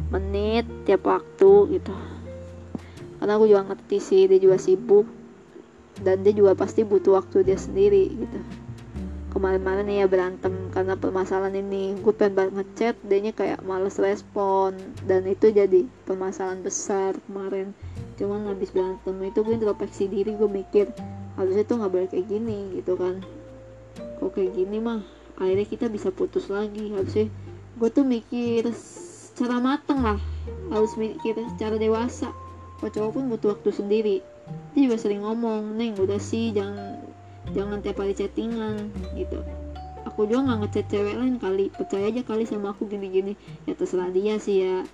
[0.09, 1.93] menit tiap waktu gitu.
[3.21, 5.05] Karena gue juga ngerti sih dia juga sibuk.
[6.01, 8.41] Dan dia juga pasti butuh waktu dia sendiri gitu.
[9.37, 11.93] Kemarin-kemarin nih ya berantem karena permasalahan ini.
[12.01, 14.81] Gue pengen banget ngechat dia kayak males respon.
[15.05, 17.77] Dan itu jadi permasalahan besar kemarin
[18.17, 20.89] cuman habis berantem itu gue introspeksi diri gue mikir
[21.37, 23.21] harusnya tuh nggak boleh kayak gini gitu kan.
[24.19, 25.05] Kok kayak gini mah?
[25.37, 26.91] Akhirnya kita bisa putus lagi.
[26.97, 27.29] Harusnya
[27.77, 30.19] gue tuh mikir secara mateng lah.
[30.73, 32.33] Harus mikir secara dewasa.
[32.81, 34.17] Kok cowok pun butuh waktu sendiri.
[34.73, 37.05] Dia juga sering ngomong neng udah sih jangan
[37.53, 39.45] jangan tiap hari chattingan gitu.
[40.09, 41.69] Aku juga nggak ngechat cewek lain kali.
[41.69, 43.37] Percaya aja kali sama aku gini-gini.
[43.69, 44.89] Ya terserah dia sih ya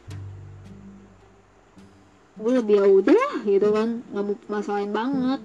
[2.42, 4.02] gue lebih ya udah gitu kan.
[4.10, 5.40] Nggak masalahin banget.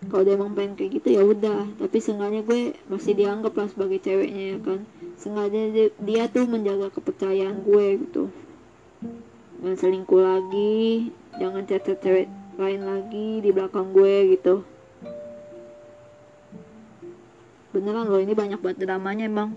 [0.00, 1.68] Kalau dia emang pengen kayak gitu ya udah.
[1.80, 4.80] Tapi seenggaknya gue masih dianggap lah sebagai ceweknya ya kan.
[5.16, 8.22] Sengaja dia, dia tuh menjaga kepercayaan gue gitu.
[9.60, 11.12] Jangan selingkuh lagi.
[11.36, 12.28] Jangan chat cewek
[12.60, 14.64] lain lagi di belakang gue gitu.
[17.70, 19.54] Beneran loh ini banyak banget dramanya emang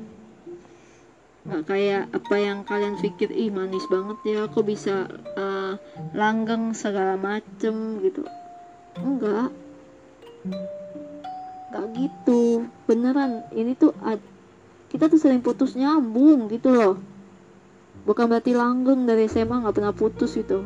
[1.44, 5.76] nggak kayak apa yang kalian pikir ih manis banget ya kok bisa uh,
[6.16, 8.24] langgeng segala macem gitu.
[9.00, 9.52] Enggak
[11.74, 12.70] enggak gitu.
[12.88, 13.92] Beneran ini tuh
[14.88, 16.96] kita tuh sering putus nyambung gitu loh.
[18.04, 20.64] Bukan berarti langgeng dari SMA nggak pernah putus gitu.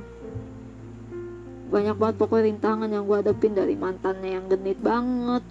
[1.74, 5.44] Banyak banget pokoknya rintangan yang gue hadapin dari mantannya yang genit banget.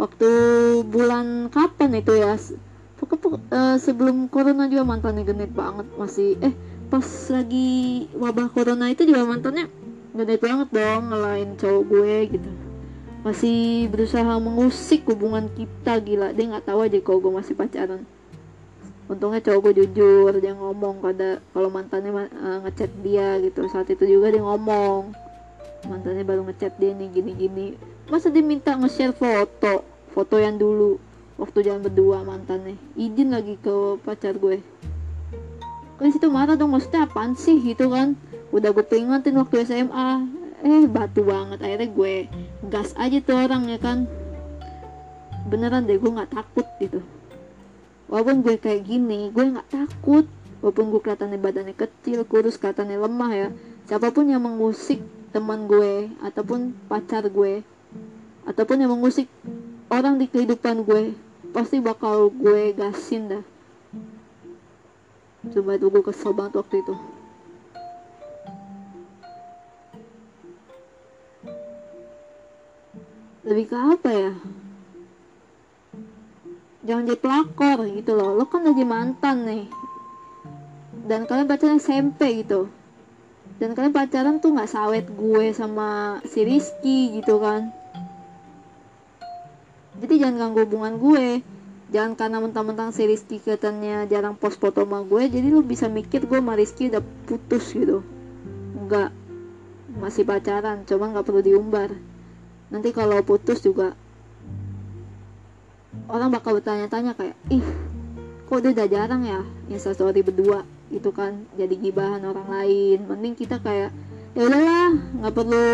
[0.00, 0.30] Waktu
[0.88, 2.38] bulan kapan itu ya
[3.18, 6.38] pokoknya uh, sebelum corona juga mantannya genit banget masih.
[6.38, 6.54] Eh
[6.90, 9.66] pas lagi wabah corona itu juga mantannya
[10.14, 12.50] genit banget dong ngelain cowok gue gitu.
[13.26, 16.30] Masih berusaha mengusik hubungan kita gila.
[16.30, 18.02] Dia nggak tahu aja kalau gue masih pacaran.
[19.10, 23.66] Untungnya cowok gue jujur dia ngomong pada kalau mantannya uh, ngechat dia gitu.
[23.66, 25.10] Saat itu juga dia ngomong
[25.90, 27.74] mantannya baru ngechat dia nih gini-gini.
[28.06, 29.82] Masa dia minta nge-share foto?
[30.10, 31.09] Foto yang dulu
[31.40, 34.60] waktu jalan berdua mantannya izin lagi ke pacar gue.
[35.96, 38.12] Kan situ marah dong maksudnya apaan sih gitu kan?
[38.52, 40.28] Udah gue peringatin waktu SMA
[40.60, 42.14] eh batu banget akhirnya gue
[42.68, 44.04] gas aja tuh orang ya kan?
[45.48, 47.00] Beneran deh gue nggak takut gitu.
[48.12, 50.28] Walaupun gue kayak gini gue nggak takut.
[50.60, 53.48] Walaupun gue kelihatannya badannya kecil kurus kelihatannya lemah ya.
[53.88, 55.00] Siapa pun yang mengusik
[55.32, 57.64] teman gue ataupun pacar gue
[58.44, 59.30] ataupun yang mengusik
[59.90, 61.14] orang di kehidupan gue
[61.50, 63.44] pasti bakal gue gasin dah.
[65.50, 66.94] Coba itu gue kesel banget waktu itu.
[73.44, 74.32] Lebih ke apa ya?
[76.86, 78.36] Jangan jadi pelakor gitu loh.
[78.36, 79.66] Lo kan lagi mantan nih.
[81.08, 82.70] Dan kalian pacaran SMP gitu.
[83.58, 87.79] Dan kalian pacaran tuh nggak sawet gue sama si Rizky gitu kan
[90.00, 91.26] jadi jangan ganggu hubungan gue.
[91.90, 96.22] Jangan karena mentang-mentang si Rizky katanya jarang post foto sama gue jadi lu bisa mikir
[96.22, 98.06] gue sama Rizky udah putus gitu.
[98.78, 99.10] Enggak
[99.98, 101.90] masih pacaran cuma nggak perlu diumbar.
[102.70, 103.98] Nanti kalau putus juga
[106.06, 107.66] orang bakal bertanya-tanya kayak ih
[108.46, 110.62] kok dia udah jarang ya instastory berdua?
[110.94, 113.10] Itu kan jadi gibahan orang lain.
[113.10, 113.90] Mending kita kayak
[114.38, 115.66] ya udahlah nggak perlu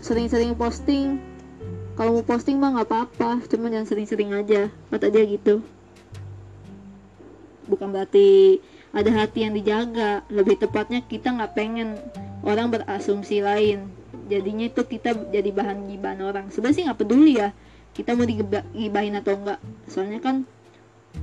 [0.00, 1.20] sering-sering posting
[2.00, 5.60] kalau mau posting mah nggak apa-apa cuma jangan sering-sering aja kata dia gitu.
[7.68, 8.56] Bukan berarti
[8.96, 12.00] ada hati yang dijaga lebih tepatnya kita nggak pengen
[12.40, 13.92] orang berasumsi lain.
[14.32, 16.48] Jadinya itu kita jadi bahan gibahan orang.
[16.48, 17.52] Sebenarnya sih nggak peduli ya
[17.92, 20.48] kita mau digibahin atau enggak soalnya kan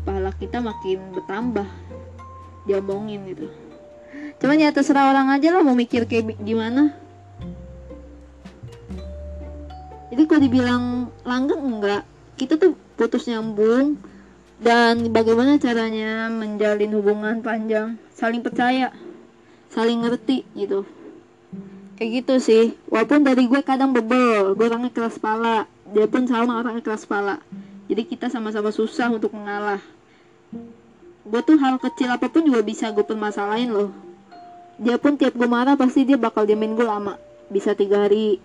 [0.05, 1.65] pahala kita makin bertambah
[2.69, 3.49] diomongin gitu.
[4.38, 6.93] Cuman ya terserah orang aja lah mau mikir kayak gimana
[10.08, 10.84] jadi kalau dibilang
[11.28, 12.03] langgeng enggak.
[12.39, 13.99] Kita tuh putus nyambung.
[14.58, 17.99] Dan bagaimana caranya menjalin hubungan panjang?
[18.16, 18.95] Saling percaya.
[19.70, 20.88] Saling ngerti gitu.
[21.99, 22.66] Kayak gitu sih.
[22.88, 24.55] Walaupun dari gue kadang bebel.
[24.55, 25.68] Gue orangnya keras kepala.
[25.91, 27.43] Dia pun sama orangnya keras kepala.
[27.91, 29.84] Jadi kita sama-sama susah untuk mengalah.
[31.28, 33.91] Gue tuh hal kecil apa pun juga bisa gue permasalahin loh.
[34.80, 37.20] Dia pun tiap gue marah pasti dia bakal diamin gue lama.
[37.51, 38.39] Bisa tiga hari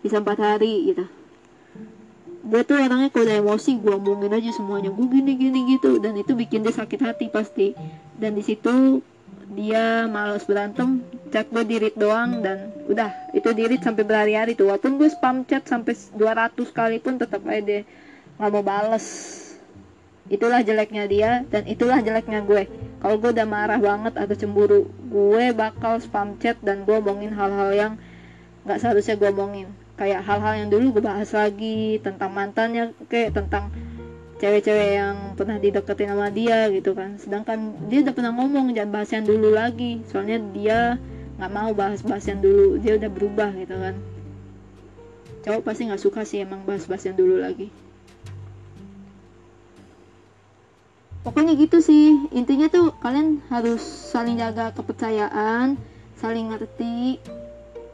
[0.00, 1.04] bisa empat hari gitu.
[2.40, 4.88] Gue tuh orangnya kalau udah emosi gue omongin aja semuanya.
[4.88, 6.00] Gue gini gini gitu.
[6.00, 7.76] Dan itu bikin dia sakit hati pasti.
[8.16, 9.04] Dan di situ
[9.50, 11.02] dia males berantem
[11.34, 14.72] chat gue dirit doang dan udah itu dirit sampai berhari-hari tuh.
[14.72, 17.80] Walaupun gue spam chat sampai 200 kali pun tetap aja dia
[18.40, 19.06] nggak mau bales.
[20.30, 22.70] Itulah jeleknya dia dan itulah jeleknya gue.
[23.04, 27.70] Kalau gue udah marah banget atau cemburu gue bakal spam chat dan gue omongin hal-hal
[27.74, 27.92] yang
[28.64, 29.68] nggak seharusnya gue omongin
[30.00, 33.68] kayak hal-hal yang dulu gue bahas lagi tentang mantannya kayak tentang
[34.40, 37.20] cewek-cewek yang pernah dideketin sama dia gitu kan.
[37.20, 40.00] Sedangkan dia udah pernah ngomong jangan bahas yang dulu lagi.
[40.08, 40.78] Soalnya dia
[41.36, 43.94] nggak mau bahas-bahas yang dulu dia udah berubah gitu kan.
[45.44, 47.68] Cowok pasti nggak suka sih emang bahas-bahas yang dulu lagi.
[51.20, 52.16] Pokoknya gitu sih.
[52.32, 55.76] Intinya tuh kalian harus saling jaga kepercayaan
[56.20, 57.16] saling ngerti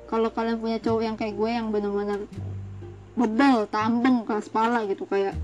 [0.07, 2.21] kalau kalian punya cowok yang kayak gue yang benar-benar
[3.17, 5.35] bebel, tambeng, keras pala gitu kayak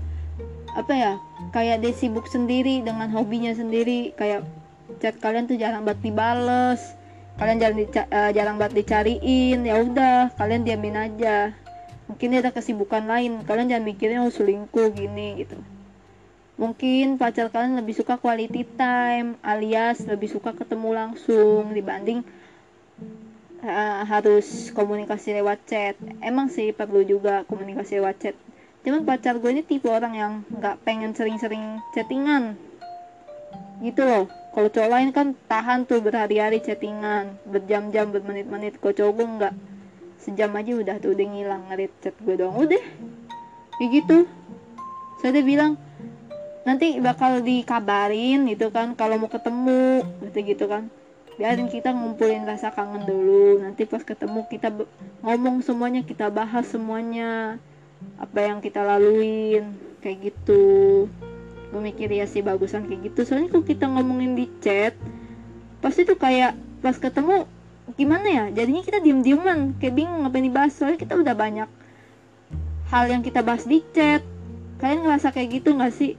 [0.73, 1.13] apa ya
[1.53, 4.41] kayak dia sibuk sendiri dengan hobinya sendiri kayak
[4.97, 6.81] chat kalian tuh jarang banget dibales
[7.37, 11.53] kalian jarang dica uh, jarang banget dicariin ya udah kalian diamin aja.
[12.05, 15.57] Mungkin dia ada kesibukan lain kalian jangan mikirnya oh selingkuh gini gitu.
[16.61, 22.21] Mungkin pacar kalian lebih suka quality time alias lebih suka ketemu langsung dibanding
[23.63, 25.95] uh, harus komunikasi lewat chat.
[26.19, 28.35] Emang sih perlu juga komunikasi lewat chat.
[28.83, 32.59] Cuman pacar gue ini tipe orang yang nggak pengen sering-sering chattingan.
[33.79, 34.27] Gitu loh.
[34.53, 37.39] Kalau cowok lain kan tahan tuh berhari-hari chattingan.
[37.47, 38.77] Berjam-jam bermenit-menit.
[38.83, 39.53] Kok cowok gue nggak.
[40.19, 42.59] Sejam aja udah tuh udah ngilang ngerit chat gue doang.
[42.59, 42.83] Udah.
[43.79, 44.17] Kayak gitu.
[45.23, 45.71] Saya udah bilang
[46.67, 48.99] nanti bakal dikabarin gitu kan.
[48.99, 50.91] Kalau mau ketemu gitu gitu kan
[51.35, 53.61] biarin kita ngumpulin rasa kangen dulu.
[53.61, 54.69] Nanti pas ketemu kita
[55.25, 57.57] ngomong semuanya kita bahas semuanya.
[58.19, 61.07] Apa yang kita laluin kayak gitu.
[61.73, 63.25] Memikir ya sih bagusan kayak gitu.
[63.25, 64.93] Soalnya kalau kita ngomongin di chat
[65.83, 67.49] pasti tuh kayak pas ketemu
[67.99, 68.45] gimana ya?
[68.63, 70.73] Jadinya kita diem dieman kayak bingung ngapain dibahas.
[70.75, 71.69] Soalnya kita udah banyak
[72.93, 74.21] hal yang kita bahas di chat.
[74.77, 76.13] Kalian ngerasa kayak gitu nggak sih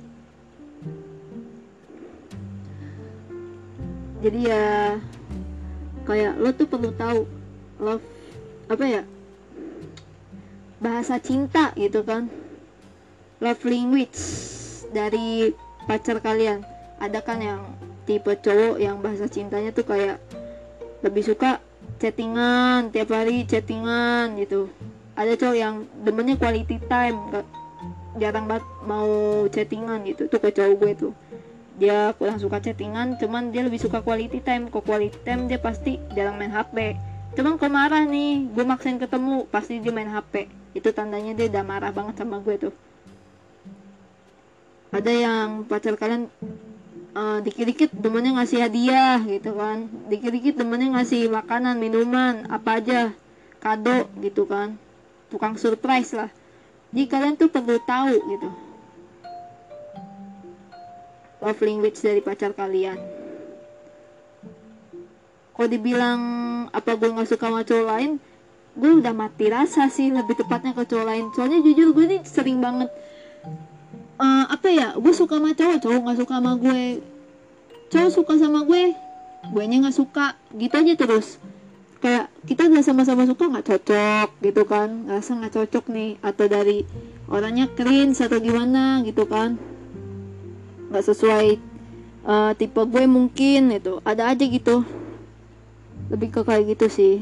[4.24, 4.64] jadi ya
[6.08, 7.28] kayak lo tuh perlu tahu
[7.76, 8.00] love
[8.72, 9.02] apa ya
[10.80, 12.32] bahasa cinta gitu kan.
[13.44, 14.16] Love language
[14.96, 15.52] dari
[15.84, 16.64] pacar kalian.
[16.96, 17.60] Ada kan yang
[18.08, 20.16] tipe cowok yang bahasa cintanya tuh kayak
[21.04, 21.60] lebih suka
[22.00, 24.72] chattingan tiap hari chattingan gitu.
[25.20, 27.46] Ada cowok yang demennya quality time gak,
[28.16, 31.12] jarang banget mau chattingan gitu tuh kayak cowok gue tuh
[31.74, 34.70] dia kurang suka chattingan cuman dia lebih suka quality time.
[34.70, 36.98] Kok quality time dia pasti jarang main HP
[37.34, 41.64] cuman kalau marah nih gue maksain ketemu pasti dia main HP itu tandanya dia udah
[41.66, 42.74] marah banget sama gue tuh.
[44.94, 46.30] Ada yang pacar kalian
[47.18, 49.90] uh, dikit-dikit demennya ngasih hadiah gitu kan.
[50.06, 53.10] Dikit-dikit demennya ngasih makanan minuman apa aja
[53.58, 54.78] kado gitu kan.
[55.26, 56.30] Tukang surprise lah.
[56.94, 58.63] Jadi kalian tuh perlu tahu gitu
[61.44, 62.96] love language dari pacar kalian.
[65.54, 66.20] Kalau dibilang
[66.72, 68.12] apa gue nggak suka sama cowok lain
[68.74, 71.24] gue udah mati rasa sih lebih tepatnya ke cowok lain.
[71.36, 72.90] Soalnya jujur gue nih sering banget
[74.18, 76.82] uh, apa ya gue suka sama cowok cowok nggak suka sama gue.
[77.92, 78.84] Cowok suka sama gue
[79.44, 80.26] gue nya nggak suka
[80.56, 81.38] gitu aja terus.
[82.02, 84.88] Kayak kita udah sama-sama suka nggak cocok gitu kan.
[85.06, 86.82] Ngerasa nggak cocok nih atau dari
[87.30, 89.73] orangnya cringe atau gimana gitu kan
[90.94, 91.58] nggak sesuai
[92.22, 94.86] uh, tipe gue mungkin itu ada aja gitu.
[96.06, 97.14] Lebih ke kayak gitu sih.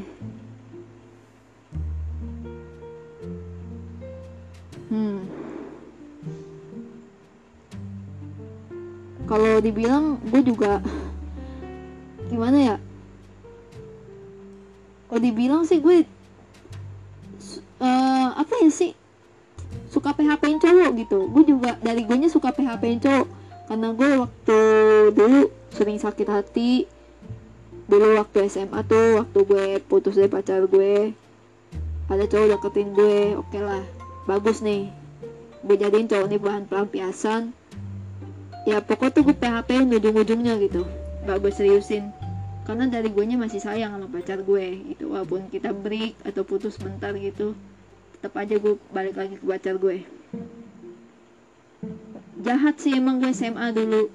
[4.93, 5.25] Hmm.
[9.25, 10.77] Kalau dibilang gue juga
[12.29, 12.75] gimana ya?
[15.09, 16.05] Kalau dibilang sih gue
[17.81, 18.93] uh, apa ya sih?
[19.89, 21.25] Suka PHP-in cowok gitu.
[21.33, 24.59] Gue juga dari gue nya suka PHP-in cowok karena gue waktu
[25.15, 25.39] dulu
[25.73, 26.85] sering sakit hati.
[27.83, 31.11] Dulu waktu SMA tuh waktu gue putus dari pacar gue
[32.11, 33.83] ada cowok deketin gue oke okay lah
[34.27, 34.87] bagus nih.
[35.63, 37.51] Gue jadiin cowok nih bahan pelampiasan.
[38.63, 40.87] Ya pokoknya tuh gue PHP ujung-ujungnya gitu
[41.23, 42.11] gak gue seriusin.
[42.63, 45.11] Karena dari gue nya masih sayang sama pacar gue gitu.
[45.11, 47.55] Walaupun kita break atau putus bentar gitu
[48.23, 50.07] tetap aja gue balik lagi ke pacar gue
[52.43, 54.11] jahat sih emang gue SMA dulu.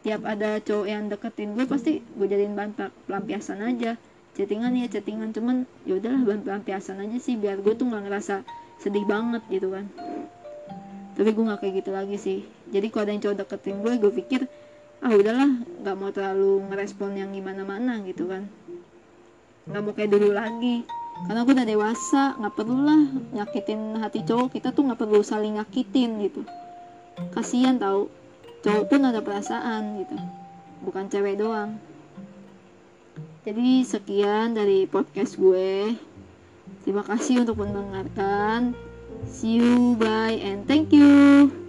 [0.00, 2.72] Tiap ada cowok yang deketin gue pasti gue jadiin bahan
[3.04, 4.00] pelampiasan aja.
[4.32, 5.36] Chattingan ya chattingan.
[5.36, 8.42] Cuman ya udahlah bahan pelampiasan aja sih biar gue tuh nggak ngerasa
[8.80, 9.84] sedih banget gitu kan.
[11.16, 12.38] Tapi gue nggak kayak gitu lagi sih.
[12.72, 14.40] Jadi kalau ada yang cowok deketin gue gue pikir
[15.04, 15.50] ah udahlah
[15.84, 18.48] nggak mau terlalu ngerespon yang gimana-mana gitu kan.
[19.68, 20.88] Nggak mau kayak dulu lagi.
[21.28, 23.00] Karena aku udah dewasa nggak perlu lah
[23.36, 24.56] nyakitin hati cowok.
[24.56, 26.44] Kita tuh nggak perlu saling nyakitin gitu
[27.32, 28.08] kasihan tau.
[28.64, 30.16] Cowok pun ada perasaan gitu.
[30.82, 31.78] Bukan cewek doang.
[33.46, 35.94] Jadi sekian dari podcast gue.
[36.82, 38.74] Terima kasih untuk mendengarkan.
[39.26, 41.65] See you bye and thank you